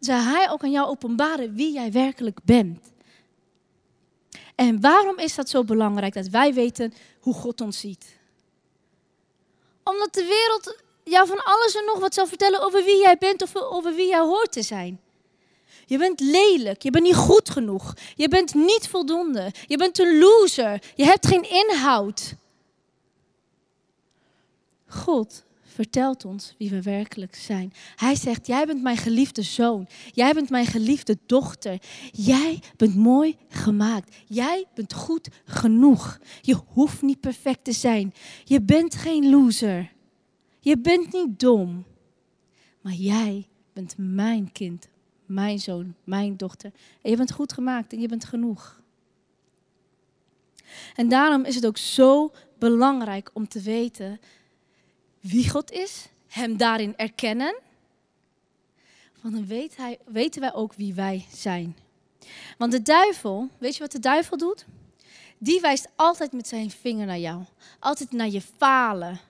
zal 0.00 0.20
Hij 0.20 0.50
ook 0.50 0.62
aan 0.62 0.70
jou 0.70 0.88
openbaren 0.88 1.54
wie 1.54 1.72
jij 1.72 1.92
werkelijk 1.92 2.38
bent. 2.44 2.92
En 4.54 4.80
waarom 4.80 5.18
is 5.18 5.34
dat 5.34 5.48
zo 5.48 5.64
belangrijk 5.64 6.14
dat 6.14 6.28
wij 6.28 6.54
weten 6.54 6.94
hoe 7.20 7.34
God 7.34 7.60
ons 7.60 7.78
ziet? 7.80 8.16
Omdat 9.84 10.14
de 10.14 10.24
wereld 10.24 10.76
jou 11.04 11.26
van 11.26 11.44
alles 11.44 11.74
en 11.74 11.84
nog 11.84 11.98
wat 11.98 12.14
zal 12.14 12.26
vertellen 12.26 12.60
over 12.60 12.84
wie 12.84 13.00
jij 13.00 13.16
bent 13.18 13.42
of 13.42 13.56
over 13.56 13.94
wie 13.94 14.08
jij 14.08 14.20
hoort 14.20 14.52
te 14.52 14.62
zijn. 14.62 15.00
Je 15.86 15.98
bent 15.98 16.20
lelijk, 16.20 16.82
je 16.82 16.90
bent 16.90 17.04
niet 17.04 17.14
goed 17.14 17.50
genoeg, 17.50 17.94
je 18.14 18.28
bent 18.28 18.54
niet 18.54 18.88
voldoende, 18.88 19.52
je 19.66 19.76
bent 19.76 19.98
een 19.98 20.18
loser, 20.18 20.82
je 20.94 21.04
hebt 21.04 21.26
geen 21.26 21.50
inhoud. 21.50 22.34
God 24.86 25.44
vertelt 25.78 26.24
ons 26.24 26.54
wie 26.58 26.70
we 26.70 26.82
werkelijk 26.82 27.34
zijn. 27.34 27.72
Hij 27.96 28.14
zegt, 28.14 28.46
jij 28.46 28.66
bent 28.66 28.82
mijn 28.82 28.96
geliefde 28.96 29.42
zoon. 29.42 29.86
Jij 30.12 30.32
bent 30.32 30.50
mijn 30.50 30.66
geliefde 30.66 31.18
dochter. 31.26 31.78
Jij 32.12 32.62
bent 32.76 32.94
mooi 32.94 33.36
gemaakt. 33.48 34.16
Jij 34.26 34.66
bent 34.74 34.92
goed 34.92 35.28
genoeg. 35.44 36.18
Je 36.40 36.60
hoeft 36.66 37.02
niet 37.02 37.20
perfect 37.20 37.64
te 37.64 37.72
zijn. 37.72 38.14
Je 38.44 38.62
bent 38.62 38.94
geen 38.94 39.30
loser. 39.30 39.92
Je 40.60 40.78
bent 40.78 41.12
niet 41.12 41.40
dom. 41.40 41.84
Maar 42.80 42.92
jij 42.92 43.48
bent 43.72 43.94
mijn 43.98 44.52
kind, 44.52 44.88
mijn 45.26 45.58
zoon, 45.58 45.94
mijn 46.04 46.36
dochter. 46.36 46.72
En 47.02 47.10
je 47.10 47.16
bent 47.16 47.32
goed 47.32 47.52
gemaakt 47.52 47.92
en 47.92 48.00
je 48.00 48.08
bent 48.08 48.24
genoeg. 48.24 48.80
En 50.94 51.08
daarom 51.08 51.44
is 51.44 51.54
het 51.54 51.66
ook 51.66 51.78
zo 51.78 52.32
belangrijk 52.58 53.30
om 53.32 53.48
te 53.48 53.60
weten 53.60 54.20
wie 55.20 55.50
God 55.50 55.70
is, 55.70 56.08
Hem 56.28 56.56
daarin 56.56 56.96
erkennen. 56.96 57.54
Want 59.22 59.34
dan 59.34 59.46
weet 59.46 59.76
hij, 59.76 59.98
weten 60.06 60.40
wij 60.40 60.54
ook 60.54 60.74
wie 60.74 60.94
wij 60.94 61.26
zijn. 61.34 61.76
Want 62.58 62.72
de 62.72 62.82
duivel, 62.82 63.48
weet 63.58 63.74
je 63.74 63.80
wat 63.80 63.92
de 63.92 63.98
duivel 63.98 64.36
doet? 64.36 64.66
Die 65.38 65.60
wijst 65.60 65.88
altijd 65.96 66.32
met 66.32 66.48
zijn 66.48 66.70
vinger 66.70 67.06
naar 67.06 67.18
jou. 67.18 67.42
Altijd 67.78 68.12
naar 68.12 68.28
je 68.28 68.40
falen, 68.56 69.20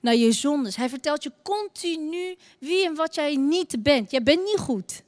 naar 0.00 0.14
je 0.14 0.32
zondes. 0.32 0.76
Hij 0.76 0.88
vertelt 0.88 1.22
je 1.22 1.32
continu 1.42 2.36
wie 2.58 2.86
en 2.86 2.94
wat 2.94 3.14
jij 3.14 3.36
niet 3.36 3.82
bent. 3.82 4.10
Jij 4.10 4.22
bent 4.22 4.44
niet 4.44 4.58
goed. 4.58 5.02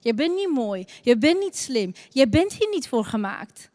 Je 0.00 0.14
bent 0.14 0.34
niet 0.34 0.50
mooi. 0.50 0.84
Je 1.02 1.16
bent 1.16 1.40
niet 1.40 1.56
slim. 1.56 1.92
Je 2.10 2.28
bent 2.28 2.52
hier 2.52 2.68
niet 2.68 2.88
voor 2.88 3.04
gemaakt. 3.04 3.69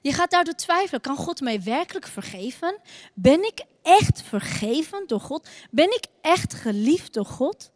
Je 0.00 0.12
gaat 0.12 0.30
daardoor 0.30 0.54
twijfelen. 0.54 1.00
Kan 1.00 1.16
God 1.16 1.40
mij 1.40 1.62
werkelijk 1.62 2.06
vergeven? 2.06 2.80
Ben 3.14 3.46
ik 3.46 3.64
echt 3.82 4.22
vergeven 4.22 5.06
door 5.06 5.20
God? 5.20 5.48
Ben 5.70 5.94
ik 5.94 6.06
echt 6.20 6.54
geliefd 6.54 7.14
door 7.14 7.24
God? 7.24 7.70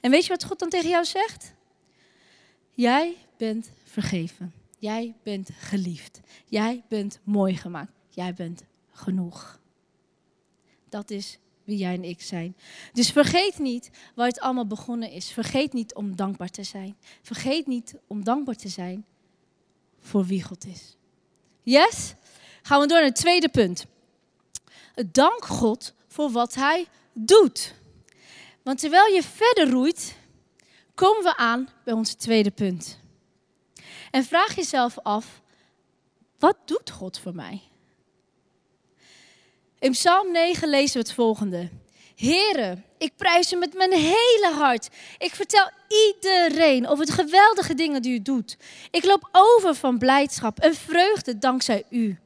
En 0.00 0.10
weet 0.10 0.22
je 0.22 0.28
wat 0.28 0.44
God 0.44 0.58
dan 0.58 0.68
tegen 0.68 0.90
jou 0.90 1.04
zegt? 1.04 1.54
Jij 2.70 3.16
bent 3.36 3.70
vergeven. 3.84 4.52
Jij 4.78 5.14
bent 5.22 5.50
geliefd. 5.58 6.20
Jij 6.46 6.84
bent 6.88 7.20
mooi 7.22 7.56
gemaakt. 7.56 7.92
Jij 8.08 8.34
bent 8.34 8.62
genoeg. 8.92 9.60
Dat 10.88 11.10
is 11.10 11.38
wie 11.64 11.76
jij 11.76 11.94
en 11.94 12.04
ik 12.04 12.22
zijn. 12.22 12.56
Dus 12.92 13.10
vergeet 13.10 13.58
niet 13.58 13.90
waar 14.14 14.26
het 14.26 14.40
allemaal 14.40 14.66
begonnen 14.66 15.10
is. 15.10 15.30
Vergeet 15.30 15.72
niet 15.72 15.94
om 15.94 16.16
dankbaar 16.16 16.50
te 16.50 16.62
zijn. 16.62 16.96
Vergeet 17.22 17.66
niet 17.66 17.94
om 18.06 18.24
dankbaar 18.24 18.56
te 18.56 18.68
zijn 18.68 19.04
voor 20.00 20.24
wie 20.24 20.42
God 20.42 20.66
is. 20.66 20.96
Yes? 21.62 22.14
Gaan 22.62 22.80
we 22.80 22.86
door 22.86 22.98
naar 22.98 23.06
het 23.06 23.16
tweede 23.16 23.48
punt. 23.48 23.86
Dank 25.06 25.44
God 25.44 25.92
voor 26.08 26.30
wat 26.30 26.54
Hij 26.54 26.86
doet. 27.12 27.74
Want 28.62 28.78
terwijl 28.78 29.14
je 29.14 29.22
verder 29.22 29.70
roeit, 29.70 30.16
komen 30.94 31.22
we 31.22 31.36
aan 31.36 31.68
bij 31.84 31.94
ons 31.94 32.14
tweede 32.14 32.50
punt. 32.50 33.00
En 34.10 34.24
vraag 34.24 34.54
jezelf 34.54 34.98
af, 34.98 35.40
wat 36.38 36.56
doet 36.64 36.90
God 36.90 37.18
voor 37.18 37.34
mij? 37.34 37.62
In 39.78 39.90
Psalm 39.90 40.32
9 40.32 40.68
lezen 40.68 40.92
we 40.92 40.98
het 40.98 41.12
volgende. 41.12 41.70
Heren, 42.14 42.84
ik 43.02 43.16
prijs 43.16 43.52
u 43.52 43.56
met 43.56 43.74
mijn 43.74 43.92
hele 43.92 44.52
hart. 44.54 44.88
Ik 45.18 45.34
vertel 45.34 45.70
iedereen 45.88 46.88
over 46.88 47.06
de 47.06 47.12
geweldige 47.12 47.74
dingen 47.74 48.02
die 48.02 48.14
u 48.14 48.22
doet. 48.22 48.56
Ik 48.90 49.04
loop 49.04 49.28
over 49.32 49.74
van 49.74 49.98
blijdschap 49.98 50.58
en 50.58 50.74
vreugde 50.74 51.38
dankzij 51.38 51.84
u. 51.90 52.18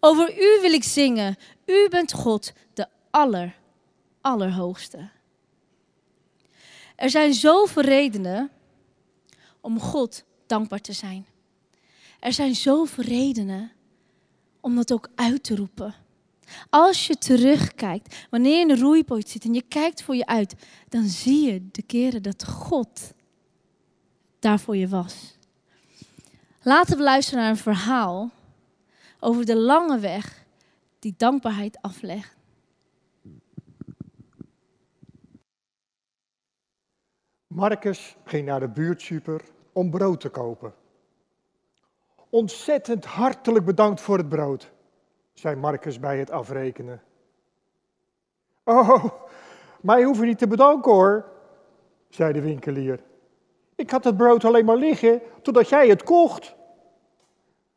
Over 0.00 0.38
u 0.38 0.60
wil 0.60 0.72
ik 0.72 0.84
zingen. 0.84 1.36
U 1.66 1.88
bent 1.88 2.12
God, 2.12 2.52
de 2.74 2.86
aller, 3.10 3.56
allerhoogste. 4.20 5.08
Er 6.96 7.10
zijn 7.10 7.34
zoveel 7.34 7.82
redenen 7.82 8.50
om 9.60 9.80
God 9.80 10.24
dankbaar 10.46 10.80
te 10.80 10.92
zijn. 10.92 11.26
Er 12.20 12.32
zijn 12.32 12.54
zoveel 12.54 13.04
redenen 13.04 13.72
om 14.60 14.76
dat 14.76 14.92
ook 14.92 15.08
uit 15.14 15.42
te 15.42 15.56
roepen. 15.56 15.94
Als 16.70 17.06
je 17.06 17.18
terugkijkt, 17.18 18.26
wanneer 18.30 18.54
je 18.54 18.60
in 18.60 18.70
een 18.70 18.80
roeiboot 18.80 19.28
zit 19.28 19.44
en 19.44 19.54
je 19.54 19.62
kijkt 19.62 20.02
voor 20.02 20.14
je 20.16 20.26
uit, 20.26 20.54
dan 20.88 21.04
zie 21.04 21.52
je 21.52 21.68
de 21.70 21.82
keren 21.82 22.22
dat 22.22 22.44
God 22.46 23.12
daar 24.38 24.60
voor 24.60 24.76
je 24.76 24.88
was. 24.88 25.36
Laten 26.62 26.96
we 26.96 27.02
luisteren 27.02 27.40
naar 27.40 27.50
een 27.50 27.56
verhaal 27.56 28.30
over 29.20 29.44
de 29.44 29.56
lange 29.56 29.98
weg 29.98 30.44
die 30.98 31.14
dankbaarheid 31.16 31.78
aflegt. 31.80 32.36
Marcus 37.46 38.16
ging 38.24 38.46
naar 38.46 38.60
de 38.60 38.68
buurtsuper 38.68 39.44
om 39.72 39.90
brood 39.90 40.20
te 40.20 40.28
kopen. 40.28 40.74
Ontzettend 42.30 43.04
hartelijk 43.04 43.64
bedankt 43.64 44.00
voor 44.00 44.18
het 44.18 44.28
brood, 44.28 44.70
zei 45.38 45.56
Marcus 45.56 46.00
bij 46.00 46.18
het 46.18 46.30
afrekenen. 46.30 47.02
Oh, 48.64 49.04
mij 49.80 50.02
hoef 50.02 50.18
je 50.18 50.24
niet 50.24 50.38
te 50.38 50.46
bedanken 50.46 50.92
hoor, 50.92 51.24
zei 52.08 52.32
de 52.32 52.40
winkelier. 52.40 53.00
Ik 53.74 53.90
had 53.90 54.04
het 54.04 54.16
brood 54.16 54.44
alleen 54.44 54.64
maar 54.64 54.76
liggen 54.76 55.22
totdat 55.42 55.68
jij 55.68 55.88
het 55.88 56.02
kocht. 56.02 56.56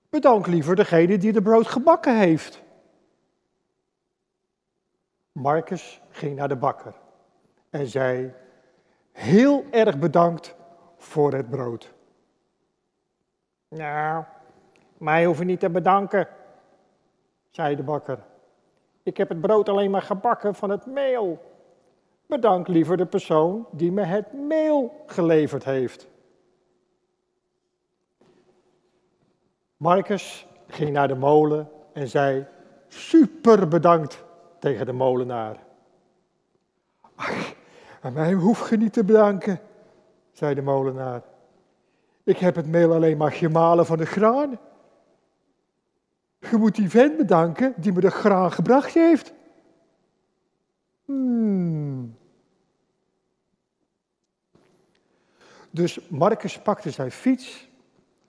Bedank 0.10 0.48
liever 0.48 0.76
degene 0.76 1.18
die 1.18 1.32
de 1.32 1.42
brood 1.42 1.68
gebakken 1.68 2.18
heeft. 2.18 2.64
Marcus 5.32 6.02
ging 6.10 6.36
naar 6.36 6.48
de 6.48 6.56
bakker 6.56 6.94
en 7.70 7.88
zei: 7.88 8.34
Heel 9.12 9.66
erg 9.72 10.00
bedankt 10.00 10.56
voor 10.98 11.34
het 11.34 11.50
brood. 11.50 11.94
Nou, 13.68 14.24
mij 14.98 15.26
hoef 15.26 15.40
je 15.40 15.46
niet 15.46 15.60
te 15.60 15.70
bedanken, 15.70 16.28
zei 17.52 17.76
de 17.76 17.84
bakker. 17.84 18.20
Ik 19.04 19.18
heb 19.18 19.30
het 19.30 19.42
brood 19.42 19.70
alleen 19.70 19.92
maar 19.92 20.02
gebakken 20.02 20.56
van 20.56 20.70
het 20.70 20.86
meel. 20.86 21.40
Bedank 22.26 22.68
liever 22.68 22.98
de 22.98 23.06
persoon 23.06 23.68
die 23.72 23.92
me 23.92 24.04
het 24.04 24.34
meel 24.34 25.04
geleverd 25.06 25.64
heeft. 25.64 26.08
Marcus 29.78 30.48
ging 30.68 30.92
naar 30.92 31.08
de 31.08 31.16
molen 31.16 31.70
en 31.94 32.08
zei: 32.08 32.46
Super 32.88 33.68
bedankt 33.68 34.24
tegen 34.60 34.86
de 34.86 34.94
molenaar. 34.94 35.58
Ach, 37.16 37.54
aan 38.02 38.14
mij 38.14 38.34
hoef 38.34 38.70
je 38.70 38.78
niet 38.78 38.94
te 38.94 39.04
bedanken, 39.04 39.60
zei 40.32 40.56
de 40.56 40.62
molenaar. 40.62 41.22
Ik 42.24 42.38
heb 42.38 42.56
het 42.56 42.68
meel 42.68 42.94
alleen 42.94 43.18
maar 43.18 43.32
gemalen 43.32 43.86
van 43.86 43.98
de 43.98 44.06
graan. 44.06 44.60
Je 46.50 46.58
moet 46.58 46.76
die 46.76 46.90
vent 46.90 47.18
bedanken 47.18 47.74
die 47.78 47.92
me 47.92 48.00
de 48.00 48.12
graan 48.12 48.52
gebracht 48.52 48.94
heeft. 48.94 49.34
Hmm. 51.06 52.16
Dus 55.72 56.08
Marcus 56.10 56.60
pakte 56.60 56.92
zijn 56.92 57.12
fiets 57.12 57.70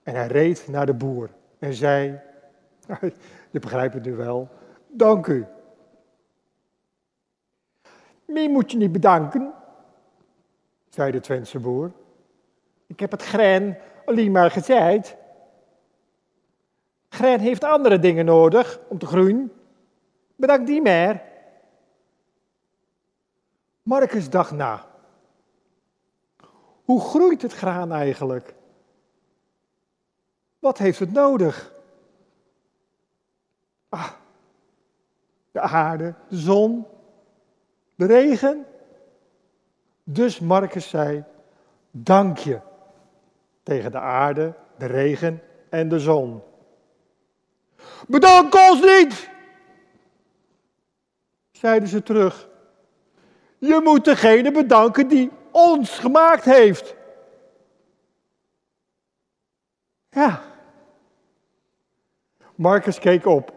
en 0.03 0.15
hij 0.15 0.27
reed 0.27 0.67
naar 0.67 0.85
de 0.85 0.93
boer 0.93 1.29
en 1.59 1.73
zei, 1.73 2.19
je 3.51 3.59
begrijpt 3.59 3.93
het 3.93 4.05
nu 4.05 4.15
wel, 4.15 4.49
dank 4.87 5.27
u. 5.27 5.45
Mij 8.25 8.49
moet 8.49 8.71
je 8.71 8.77
niet 8.77 8.91
bedanken, 8.91 9.53
zei 10.89 11.11
de 11.11 11.19
Twentse 11.19 11.59
boer. 11.59 11.91
Ik 12.87 12.99
heb 12.99 13.11
het 13.11 13.23
graan 13.23 13.77
alleen 14.05 14.31
maar 14.31 14.51
gezaaid. 14.51 15.15
Graan 17.13 17.39
heeft 17.39 17.63
andere 17.63 17.99
dingen 17.99 18.25
nodig 18.25 18.79
om 18.87 18.97
te 18.97 19.05
groeien. 19.05 19.53
Bedank 20.35 20.67
die 20.67 20.81
maar. 20.81 21.23
Marcus 23.83 24.29
dacht 24.29 24.51
na. 24.51 24.85
Hoe 26.83 27.01
groeit 27.01 27.41
het 27.41 27.53
graan 27.53 27.91
eigenlijk? 27.91 28.53
Wat 30.59 30.77
heeft 30.77 30.99
het 30.99 31.11
nodig? 31.11 31.73
Ah, 33.89 34.11
de 35.51 35.59
aarde, 35.59 36.13
de 36.29 36.37
zon, 36.37 36.85
de 37.95 38.05
regen. 38.05 38.65
Dus 40.03 40.39
Marcus 40.39 40.89
zei, 40.89 41.23
dank 41.91 42.37
je 42.37 42.59
tegen 43.63 43.91
de 43.91 43.99
aarde, 43.99 44.53
de 44.77 44.85
regen 44.85 45.41
en 45.69 45.89
de 45.89 45.99
zon. 45.99 46.41
Bedank 48.07 48.55
ons 48.55 48.81
niet, 48.81 49.29
zeiden 51.51 51.89
ze 51.89 52.03
terug. 52.03 52.49
Je 53.57 53.79
moet 53.83 54.05
degene 54.05 54.51
bedanken 54.51 55.07
die 55.07 55.31
ons 55.51 55.99
gemaakt 55.99 56.45
heeft. 56.45 56.95
Ja. 60.09 60.41
Marcus 62.55 62.99
keek 62.99 63.25
op 63.25 63.53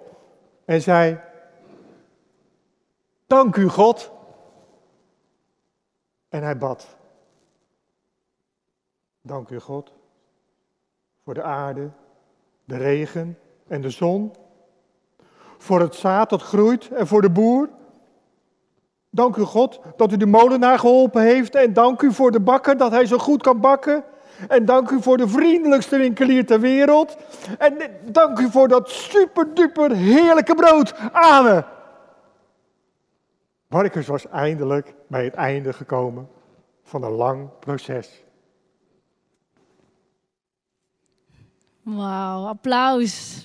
en 0.65 0.83
zei: 0.83 1.21
Dank 3.27 3.57
u, 3.57 3.69
God. 3.69 4.11
En 6.29 6.43
hij 6.43 6.59
bad. 6.59 6.97
Dank 9.21 9.49
u, 9.49 9.61
God, 9.61 9.93
voor 11.25 11.35
de 11.35 11.43
aarde, 11.43 11.91
de 12.65 12.77
regen 12.77 13.39
en 13.69 13.81
de 13.81 13.91
zon. 13.91 14.33
Voor 15.59 15.81
het 15.81 15.95
zaad 15.95 16.31
dat 16.31 16.43
groeit 16.43 16.89
en 16.89 17.07
voor 17.07 17.23
de 17.23 17.31
boer. 17.31 17.69
Dank 19.11 19.37
u, 19.37 19.43
God, 19.43 19.81
dat 19.97 20.13
u 20.13 20.17
de 20.17 20.27
molenaar 20.27 20.79
geholpen 20.79 21.23
heeft. 21.23 21.55
En 21.55 21.73
dank 21.73 22.03
u 22.03 22.13
voor 22.13 22.31
de 22.31 22.41
bakker, 22.41 22.77
dat 22.77 22.91
hij 22.91 23.07
zo 23.07 23.19
goed 23.19 23.43
kan 23.43 23.61
bakken. 23.61 24.05
En 24.49 24.65
dank 24.65 24.91
u 24.91 25.03
voor 25.03 25.17
de 25.17 25.29
vriendelijkste 25.29 25.97
winkelier 25.97 26.47
ter 26.47 26.61
wereld. 26.61 27.17
En 27.59 27.77
dank 28.05 28.39
u 28.39 28.51
voor 28.51 28.69
dat 28.69 28.89
super 28.89 29.55
duper 29.55 29.91
heerlijke 29.91 30.55
brood. 30.55 30.95
Amen. 31.13 31.67
Marcus 33.67 34.07
was 34.07 34.29
eindelijk 34.29 34.95
bij 35.07 35.25
het 35.25 35.35
einde 35.35 35.73
gekomen 35.73 36.29
van 36.83 37.03
een 37.03 37.13
lang 37.13 37.49
proces. 37.59 38.25
Wauw, 41.83 42.47
applaus. 42.47 43.45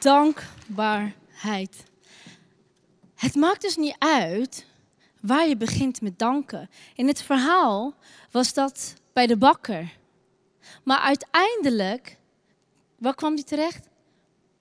Dankbaarheid. 0.00 1.84
Het 3.14 3.34
maakt 3.34 3.62
dus 3.62 3.76
niet 3.76 3.96
uit 3.98 4.66
waar 5.20 5.48
je 5.48 5.56
begint 5.56 6.00
met 6.00 6.18
danken. 6.18 6.70
In 6.94 7.06
het 7.06 7.22
verhaal 7.22 7.94
was 8.30 8.54
dat 8.54 8.94
bij 9.12 9.26
de 9.26 9.36
bakker. 9.36 9.96
Maar 10.84 10.98
uiteindelijk, 10.98 12.16
waar 12.98 13.14
kwam 13.14 13.34
hij 13.34 13.42
terecht? 13.42 13.88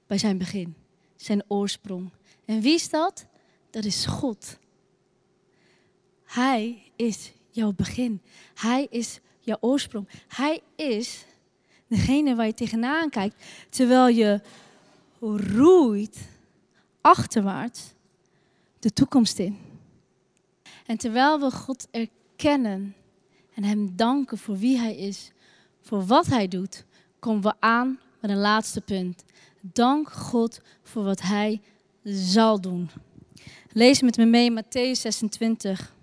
Bij 0.08 0.17
zijn 0.17 0.38
begin, 0.38 0.75
zijn 1.15 1.43
oorsprong. 1.47 2.10
En 2.45 2.62
wie 2.62 2.73
is 2.73 2.89
dat? 2.89 3.25
Dat 3.69 3.86
is 3.86 4.06
God. 4.06 4.58
Hij 6.23 6.91
is 6.95 7.32
jouw 7.49 7.73
begin. 7.73 8.21
Hij 8.56 8.88
is 8.89 9.19
jouw 9.39 9.58
oorsprong. 9.60 10.10
Hij 10.28 10.62
is 10.75 11.25
degene 11.88 12.36
waar 12.36 12.45
je 12.45 12.54
tegenaan 12.54 13.10
kijkt, 13.10 13.45
terwijl 13.69 14.08
je 14.08 14.41
roeit 15.19 16.29
achterwaarts 17.01 17.93
de 18.79 18.93
toekomst 18.93 19.39
in. 19.39 19.58
En 20.86 20.97
terwijl 20.97 21.39
we 21.39 21.51
God 21.51 21.88
erkennen 21.91 22.95
en 23.53 23.63
Hem 23.63 23.95
danken 23.95 24.38
voor 24.38 24.58
wie 24.58 24.77
Hij 24.77 24.95
is, 24.95 25.32
voor 25.82 26.05
wat 26.05 26.25
Hij 26.25 26.47
doet, 26.47 26.86
komen 27.19 27.41
we 27.41 27.53
aan 27.60 27.99
met 28.21 28.32
een 28.32 28.38
laatste 28.38 28.82
punt. 28.82 29.23
Dank 29.62 30.12
God 30.12 30.62
voor 30.84 31.03
wat 31.03 31.21
Hij 31.21 31.62
zal 32.03 32.62
doen. 32.62 32.89
Lees 33.71 34.01
met 34.01 34.17
me 34.17 34.25
mee 34.25 34.51
Matthäus 34.51 34.99
26. 34.99 35.93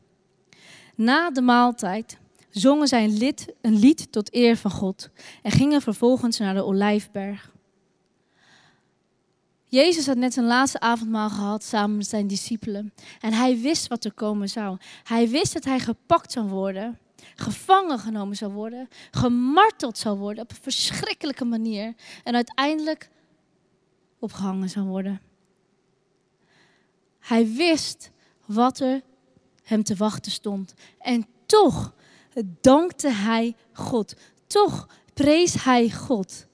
Na 0.94 1.30
de 1.30 1.40
maaltijd 1.40 2.18
zongen 2.50 2.88
zij 2.88 3.04
een 3.04 3.16
lied, 3.16 3.54
een 3.60 3.78
lied 3.78 4.12
tot 4.12 4.34
eer 4.34 4.56
van 4.56 4.70
God 4.70 5.10
en 5.42 5.50
gingen 5.50 5.82
vervolgens 5.82 6.38
naar 6.38 6.54
de 6.54 6.64
Olijfberg. 6.64 7.54
Jezus 9.68 10.06
had 10.06 10.16
net 10.16 10.36
een 10.36 10.46
laatste 10.46 10.80
avondmaal 10.80 11.30
gehad 11.30 11.64
samen 11.64 11.96
met 11.96 12.06
zijn 12.06 12.26
discipelen. 12.26 12.92
En 13.20 13.32
hij 13.32 13.58
wist 13.60 13.86
wat 13.86 14.04
er 14.04 14.12
komen 14.12 14.48
zou. 14.48 14.78
Hij 15.02 15.28
wist 15.28 15.52
dat 15.52 15.64
hij 15.64 15.80
gepakt 15.80 16.32
zou 16.32 16.48
worden, 16.48 16.98
gevangen 17.34 17.98
genomen 17.98 18.36
zou 18.36 18.52
worden, 18.52 18.88
gemarteld 19.10 19.98
zou 19.98 20.18
worden 20.18 20.42
op 20.42 20.50
een 20.50 20.56
verschrikkelijke 20.62 21.44
manier. 21.44 21.94
En 22.24 22.34
uiteindelijk 22.34 23.10
opgehangen 24.18 24.68
zou 24.68 24.86
worden. 24.86 25.20
Hij 27.18 27.52
wist 27.52 28.10
wat 28.44 28.80
er 28.80 29.02
hem 29.62 29.82
te 29.82 29.96
wachten 29.96 30.32
stond. 30.32 30.74
En 30.98 31.26
toch 31.46 31.94
dankte 32.60 33.08
hij 33.08 33.56
God. 33.72 34.14
Toch 34.46 34.88
prees 35.14 35.64
hij 35.64 35.90
God. 35.90 36.46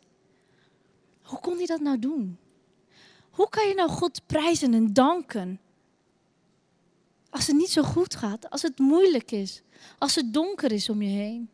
Hoe 1.22 1.40
kon 1.40 1.56
hij 1.56 1.66
dat 1.66 1.80
nou 1.80 1.98
doen? 1.98 2.38
Hoe 3.32 3.48
kan 3.48 3.68
je 3.68 3.74
nou 3.74 3.90
God 3.90 4.26
prijzen 4.26 4.74
en 4.74 4.92
danken? 4.92 5.60
Als 7.30 7.46
het 7.46 7.56
niet 7.56 7.70
zo 7.70 7.82
goed 7.82 8.14
gaat, 8.14 8.50
als 8.50 8.62
het 8.62 8.78
moeilijk 8.78 9.30
is, 9.30 9.62
als 9.98 10.14
het 10.14 10.32
donker 10.32 10.72
is 10.72 10.88
om 10.88 11.02
je 11.02 11.08
heen. 11.08 11.50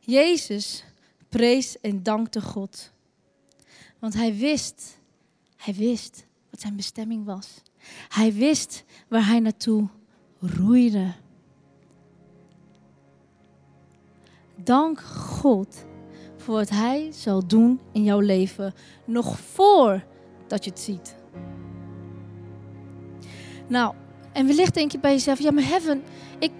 Jezus 0.00 0.84
prees 1.28 1.80
en 1.80 2.02
dankte 2.02 2.40
God. 2.40 2.92
Want 3.98 4.14
hij 4.14 4.34
wist, 4.34 4.98
hij 5.56 5.74
wist 5.74 6.26
wat 6.50 6.60
zijn 6.60 6.76
bestemming 6.76 7.24
was. 7.24 7.48
Hij 8.08 8.32
wist 8.32 8.84
waar 9.08 9.26
hij 9.26 9.40
naartoe 9.40 9.88
roeide. 10.38 11.14
Dank 14.56 15.00
God 15.00 15.84
voor 16.44 16.54
wat 16.54 16.70
Hij 16.70 17.08
zal 17.12 17.46
doen 17.46 17.80
in 17.92 18.04
jouw 18.04 18.20
leven, 18.20 18.74
nog 19.04 19.38
voordat 19.38 20.64
je 20.64 20.70
het 20.70 20.80
ziet. 20.80 21.14
Nou, 23.66 23.94
en 24.32 24.46
wellicht 24.46 24.74
denk 24.74 24.92
je 24.92 24.98
bij 24.98 25.12
jezelf, 25.12 25.38
ja 25.38 25.50
maar 25.50 25.68
Heaven, 25.68 26.02
ik, 26.38 26.52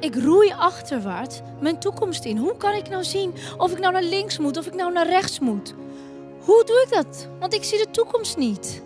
ik 0.00 0.14
roei 0.14 0.52
achterwaarts 0.52 1.40
mijn 1.60 1.78
toekomst 1.78 2.24
in. 2.24 2.36
Hoe 2.36 2.56
kan 2.56 2.74
ik 2.74 2.88
nou 2.88 3.04
zien 3.04 3.32
of 3.58 3.72
ik 3.72 3.78
nou 3.78 3.92
naar 3.92 4.02
links 4.02 4.38
moet 4.38 4.56
of 4.56 4.66
ik 4.66 4.74
nou 4.74 4.92
naar 4.92 5.06
rechts 5.06 5.38
moet? 5.38 5.74
Hoe 6.40 6.64
doe 6.64 6.84
ik 6.86 6.94
dat? 6.94 7.28
Want 7.38 7.54
ik 7.54 7.64
zie 7.64 7.78
de 7.78 7.90
toekomst 7.90 8.36
niet. 8.36 8.82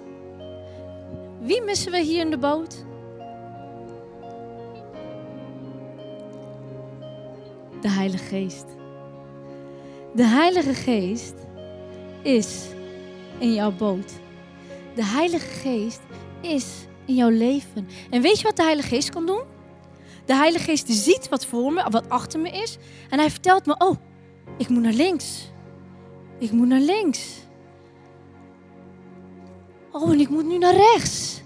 Wie 1.41 1.63
missen 1.63 1.93
we 1.93 2.01
hier 2.01 2.21
in 2.21 2.31
de 2.31 2.39
boot? 2.39 2.85
De 7.81 7.91
Heilige 7.91 8.25
Geest. 8.25 8.79
De 10.15 10.25
Heilige 10.25 10.75
Geest 10.75 11.35
is 12.23 12.67
in 13.39 13.55
jouw 13.55 13.73
boot. 13.73 14.13
De 14.95 15.05
Heilige 15.05 15.47
Geest 15.47 16.01
is 16.41 16.67
in 17.05 17.15
jouw 17.15 17.29
leven. 17.29 17.89
En 18.11 18.23
weet 18.23 18.39
je 18.39 18.43
wat 18.43 18.57
de 18.57 18.63
Heilige 18.63 18.89
Geest 18.89 19.11
kan 19.11 19.27
doen? 19.27 19.43
De 20.25 20.35
Heilige 20.35 20.65
Geest 20.65 20.87
ziet 20.89 21.29
wat 21.29 21.47
voor 21.47 21.73
me, 21.73 21.91
wat 21.91 22.09
achter 22.09 22.41
me 22.41 22.51
is. 22.51 22.77
En 23.11 23.19
hij 23.19 23.31
vertelt 23.31 23.67
me, 23.67 23.75
oh, 23.79 23.97
ik 24.59 24.69
moet 24.69 24.83
naar 24.83 24.93
links. 24.93 25.51
Ik 26.39 26.51
moet 26.51 26.69
naar 26.69 26.81
links. 26.81 27.39
Oh, 29.93 30.13
en 30.13 30.21
ik 30.21 30.29
moet 30.29 30.47
nu 30.47 30.59
naar 30.59 30.77
rechts. 30.77 31.43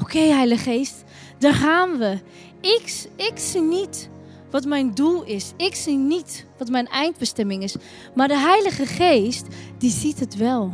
Oké, 0.00 0.18
Heilige 0.18 0.62
Geest, 0.62 1.04
daar 1.38 1.54
gaan 1.54 1.98
we. 1.98 2.18
Ik, 2.60 3.08
ik 3.16 3.38
zie 3.38 3.60
niet 3.60 4.10
wat 4.50 4.64
mijn 4.64 4.94
doel 4.94 5.24
is. 5.24 5.52
Ik 5.56 5.74
zie 5.74 5.96
niet 5.96 6.46
wat 6.58 6.68
mijn 6.68 6.86
eindbestemming 6.86 7.62
is. 7.62 7.76
Maar 8.14 8.28
de 8.28 8.38
Heilige 8.38 8.86
Geest, 8.86 9.46
die 9.78 9.90
ziet 9.90 10.20
het 10.20 10.36
wel. 10.36 10.72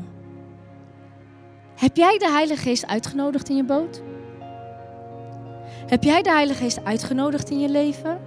Heb 1.76 1.96
jij 1.96 2.18
de 2.18 2.30
Heilige 2.30 2.62
Geest 2.62 2.86
uitgenodigd 2.86 3.48
in 3.48 3.56
je 3.56 3.64
boot? 3.64 4.02
Heb 5.86 6.02
jij 6.02 6.22
de 6.22 6.30
Heilige 6.30 6.62
Geest 6.62 6.84
uitgenodigd 6.84 7.50
in 7.50 7.60
je 7.60 7.68
leven? 7.68 8.20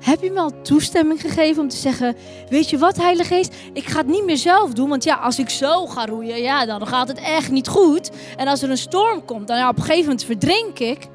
Heb 0.00 0.20
je 0.20 0.26
hem 0.26 0.38
al 0.38 0.62
toestemming 0.62 1.20
gegeven 1.20 1.62
om 1.62 1.68
te 1.68 1.76
zeggen: 1.76 2.16
Weet 2.48 2.70
je 2.70 2.78
wat, 2.78 2.96
Heilige 2.96 3.34
Geest? 3.34 3.54
Ik 3.72 3.86
ga 3.86 3.98
het 3.98 4.06
niet 4.06 4.24
meer 4.24 4.36
zelf 4.36 4.72
doen. 4.72 4.88
Want 4.88 5.04
ja, 5.04 5.14
als 5.14 5.38
ik 5.38 5.50
zo 5.50 5.86
ga 5.86 6.06
roeien, 6.06 6.42
ja, 6.42 6.66
dan 6.66 6.86
gaat 6.86 7.08
het 7.08 7.18
echt 7.18 7.50
niet 7.50 7.68
goed. 7.68 8.10
En 8.36 8.48
als 8.48 8.62
er 8.62 8.70
een 8.70 8.76
storm 8.76 9.24
komt, 9.24 9.48
dan 9.48 9.56
ja, 9.56 9.68
op 9.68 9.76
een 9.76 9.82
gegeven 9.82 10.02
moment 10.02 10.24
verdrink 10.24 10.78
ik. 10.78 11.08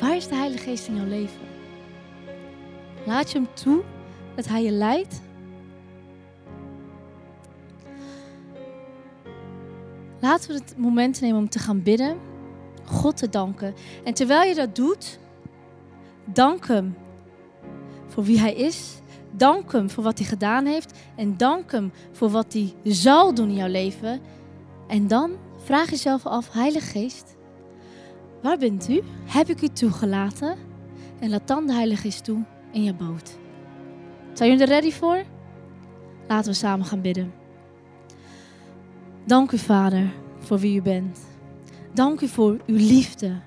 Waar 0.00 0.16
is 0.16 0.28
de 0.28 0.34
Heilige 0.34 0.64
Geest 0.64 0.88
in 0.88 0.96
jouw 0.96 1.06
leven? 1.06 1.40
Laat 3.06 3.30
je 3.30 3.38
hem 3.38 3.48
toe 3.54 3.82
dat 4.34 4.48
hij 4.48 4.62
je 4.62 4.70
leidt? 4.70 5.20
Laten 10.20 10.48
we 10.48 10.54
het 10.54 10.74
moment 10.76 11.20
nemen 11.20 11.38
om 11.38 11.48
te 11.48 11.58
gaan 11.58 11.82
bidden, 11.82 12.16
God 12.84 13.16
te 13.16 13.28
danken. 13.28 13.74
En 14.04 14.14
terwijl 14.14 14.48
je 14.48 14.54
dat 14.54 14.74
doet, 14.74 15.18
dank 16.24 16.66
Hem 16.66 16.96
voor 18.06 18.24
wie 18.24 18.38
Hij 18.38 18.54
is. 18.54 19.00
Dank 19.30 19.72
Hem 19.72 19.90
voor 19.90 20.04
wat 20.04 20.18
Hij 20.18 20.26
gedaan 20.26 20.66
heeft. 20.66 20.98
En 21.16 21.36
dank 21.36 21.72
Hem 21.72 21.92
voor 22.12 22.30
wat 22.30 22.52
Hij 22.52 22.74
zal 22.82 23.34
doen 23.34 23.48
in 23.48 23.54
jouw 23.54 23.68
leven. 23.68 24.20
En 24.88 25.06
dan 25.08 25.30
vraag 25.64 25.90
jezelf 25.90 26.26
af, 26.26 26.52
Heilige 26.52 26.86
Geest, 26.86 27.35
Waar 28.42 28.58
bent 28.58 28.88
u? 28.88 29.02
Heb 29.24 29.48
ik 29.48 29.62
u 29.62 29.68
toegelaten? 29.68 30.56
En 31.18 31.30
laat 31.30 31.48
dan 31.48 31.66
de 31.66 31.72
Heilige 31.72 32.00
Geest 32.00 32.24
toe 32.24 32.44
in 32.72 32.82
je 32.82 32.94
boot. 32.94 33.38
Zijn 34.32 34.50
jullie 34.50 34.64
er 34.64 34.70
ready 34.70 34.90
voor? 34.90 35.24
Laten 36.28 36.50
we 36.50 36.56
samen 36.56 36.86
gaan 36.86 37.00
bidden. 37.00 37.32
Dank 39.24 39.52
u, 39.52 39.58
Vader, 39.58 40.12
voor 40.38 40.58
wie 40.58 40.76
u 40.76 40.82
bent. 40.82 41.18
Dank 41.94 42.20
u 42.20 42.28
voor 42.28 42.56
uw 42.66 42.76
liefde. 42.76 43.40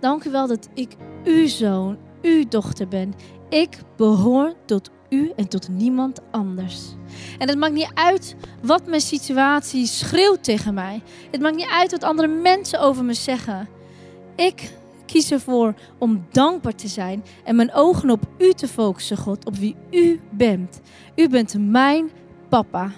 Dank 0.00 0.24
u 0.24 0.30
wel 0.30 0.46
dat 0.46 0.68
ik 0.74 0.96
uw 1.24 1.46
zoon, 1.46 1.96
uw 2.22 2.48
dochter 2.48 2.88
ben. 2.88 3.14
Ik 3.48 3.78
behoor 3.96 4.54
tot 4.64 4.90
u 5.12 5.32
en 5.36 5.48
tot 5.48 5.68
niemand 5.68 6.20
anders. 6.30 6.80
En 7.38 7.48
het 7.48 7.58
maakt 7.58 7.72
niet 7.72 7.90
uit 7.94 8.36
wat 8.62 8.86
mijn 8.86 9.00
situatie 9.00 9.86
schreeuwt 9.86 10.44
tegen 10.44 10.74
mij. 10.74 11.02
Het 11.30 11.40
maakt 11.40 11.56
niet 11.56 11.70
uit 11.70 11.90
wat 11.90 12.02
andere 12.02 12.28
mensen 12.28 12.80
over 12.80 13.04
me 13.04 13.14
zeggen. 13.14 13.68
Ik 14.36 14.72
kies 15.06 15.30
ervoor 15.30 15.74
om 15.98 16.26
dankbaar 16.30 16.74
te 16.74 16.88
zijn 16.88 17.24
en 17.44 17.56
mijn 17.56 17.72
ogen 17.72 18.10
op 18.10 18.22
u 18.38 18.52
te 18.52 18.68
focussen, 18.68 19.16
God, 19.16 19.46
op 19.46 19.56
wie 19.56 19.76
u 19.90 20.20
bent. 20.30 20.80
U 21.16 21.28
bent 21.28 21.54
mijn 21.58 22.10
papa. 22.48 22.90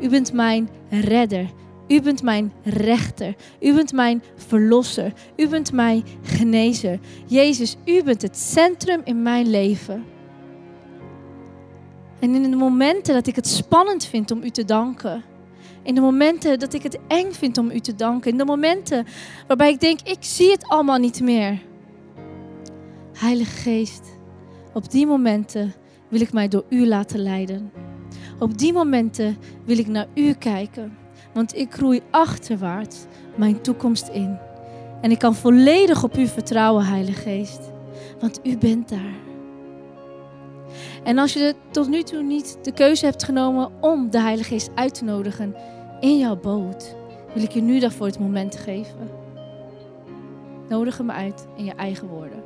U 0.00 0.08
bent 0.08 0.32
mijn 0.32 0.68
redder. 0.90 1.50
U 1.88 2.00
bent 2.00 2.22
mijn 2.22 2.52
rechter. 2.62 3.34
U 3.60 3.74
bent 3.74 3.92
mijn 3.92 4.22
verlosser. 4.36 5.12
U 5.36 5.48
bent 5.48 5.72
mijn 5.72 6.04
genezer. 6.22 6.98
Jezus, 7.26 7.76
u 7.84 8.02
bent 8.02 8.22
het 8.22 8.36
centrum 8.36 9.00
in 9.04 9.22
mijn 9.22 9.50
leven. 9.50 10.04
En 12.24 12.34
in 12.34 12.50
de 12.50 12.56
momenten 12.56 13.14
dat 13.14 13.26
ik 13.26 13.36
het 13.36 13.46
spannend 13.46 14.04
vind 14.04 14.30
om 14.30 14.42
u 14.42 14.50
te 14.50 14.64
danken, 14.64 15.22
in 15.82 15.94
de 15.94 16.00
momenten 16.00 16.58
dat 16.58 16.72
ik 16.72 16.82
het 16.82 16.98
eng 17.08 17.32
vind 17.32 17.58
om 17.58 17.70
u 17.70 17.80
te 17.80 17.94
danken. 17.94 18.30
In 18.30 18.38
de 18.38 18.44
momenten 18.44 19.06
waarbij 19.46 19.70
ik 19.70 19.80
denk, 19.80 20.00
ik 20.00 20.16
zie 20.20 20.50
het 20.50 20.68
allemaal 20.68 20.98
niet 20.98 21.20
meer. 21.20 21.62
Heilige 23.12 23.50
Geest, 23.50 24.02
op 24.72 24.90
die 24.90 25.06
momenten 25.06 25.74
wil 26.08 26.20
ik 26.20 26.32
mij 26.32 26.48
door 26.48 26.64
u 26.68 26.86
laten 26.86 27.22
leiden. 27.22 27.72
Op 28.38 28.58
die 28.58 28.72
momenten 28.72 29.36
wil 29.64 29.78
ik 29.78 29.86
naar 29.86 30.06
u 30.14 30.32
kijken. 30.32 30.96
Want 31.32 31.56
ik 31.56 31.72
groei 31.72 32.00
achterwaarts 32.10 33.04
mijn 33.36 33.60
toekomst 33.60 34.08
in. 34.08 34.38
En 35.00 35.10
ik 35.10 35.18
kan 35.18 35.34
volledig 35.34 36.04
op 36.04 36.16
u 36.16 36.26
vertrouwen, 36.26 36.84
Heilige 36.84 37.20
Geest. 37.20 37.60
Want 38.20 38.40
u 38.42 38.58
bent 38.58 38.88
daar. 38.88 39.33
En 41.04 41.18
als 41.18 41.32
je 41.32 41.54
tot 41.70 41.88
nu 41.88 42.02
toe 42.02 42.22
niet 42.22 42.58
de 42.62 42.72
keuze 42.72 43.04
hebt 43.04 43.24
genomen 43.24 43.70
om 43.80 44.10
de 44.10 44.20
Heilige 44.20 44.48
Geest 44.48 44.70
uit 44.74 44.94
te 44.94 45.04
nodigen 45.04 45.54
in 46.00 46.18
jouw 46.18 46.36
boot, 46.36 46.96
wil 47.34 47.42
ik 47.42 47.50
je 47.50 47.62
nu 47.62 47.80
daarvoor 47.80 48.06
het 48.06 48.18
moment 48.18 48.56
geven. 48.56 49.10
Nodig 50.68 50.98
hem 50.98 51.10
uit 51.10 51.46
in 51.56 51.64
je 51.64 51.74
eigen 51.74 52.08
woorden. 52.08 52.43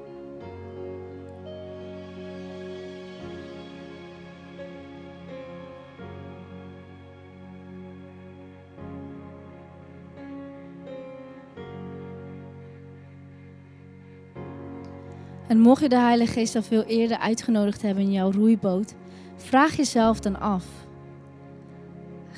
En 15.58 15.64
mocht 15.64 15.82
je 15.82 15.88
de 15.88 15.98
Heilige 15.98 16.32
Geest 16.32 16.54
al 16.54 16.62
veel 16.62 16.82
eerder 16.82 17.18
uitgenodigd 17.18 17.82
hebben 17.82 18.02
in 18.02 18.12
jouw 18.12 18.32
roeiboot, 18.32 18.94
vraag 19.36 19.76
jezelf 19.76 20.20
dan 20.20 20.40
af 20.40 20.64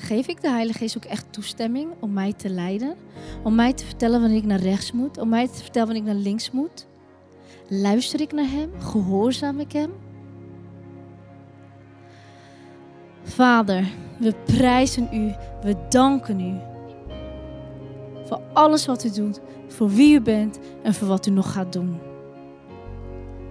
geef 0.01 0.27
ik 0.27 0.41
de 0.41 0.49
Heilige 0.49 0.77
Geest 0.77 0.97
ook 0.97 1.05
echt 1.05 1.25
toestemming 1.29 1.91
om 1.99 2.13
mij 2.13 2.33
te 2.33 2.49
leiden. 2.49 2.95
Om 3.43 3.55
mij 3.55 3.73
te 3.73 3.85
vertellen 3.85 4.21
wanneer 4.21 4.37
ik 4.37 4.45
naar 4.45 4.59
rechts 4.59 4.91
moet. 4.91 5.17
Om 5.17 5.29
mij 5.29 5.47
te 5.47 5.53
vertellen 5.53 5.87
wanneer 5.87 6.07
ik 6.07 6.13
naar 6.13 6.23
links 6.23 6.51
moet. 6.51 6.87
Luister 7.67 8.21
ik 8.21 8.31
naar 8.31 8.49
Hem? 8.49 8.71
Gehoorzaam 8.79 9.59
ik 9.59 9.71
Hem? 9.71 9.91
Vader, 13.23 13.87
we 14.19 14.33
prijzen 14.45 15.09
U. 15.13 15.33
We 15.63 15.75
danken 15.89 16.39
U. 16.39 16.59
Voor 18.25 18.41
alles 18.53 18.85
wat 18.85 19.03
U 19.03 19.11
doet. 19.11 19.39
Voor 19.67 19.89
wie 19.89 20.15
U 20.15 20.21
bent 20.21 20.59
en 20.83 20.93
voor 20.93 21.07
wat 21.07 21.25
U 21.25 21.31
nog 21.31 21.51
gaat 21.51 21.73
doen. 21.73 22.10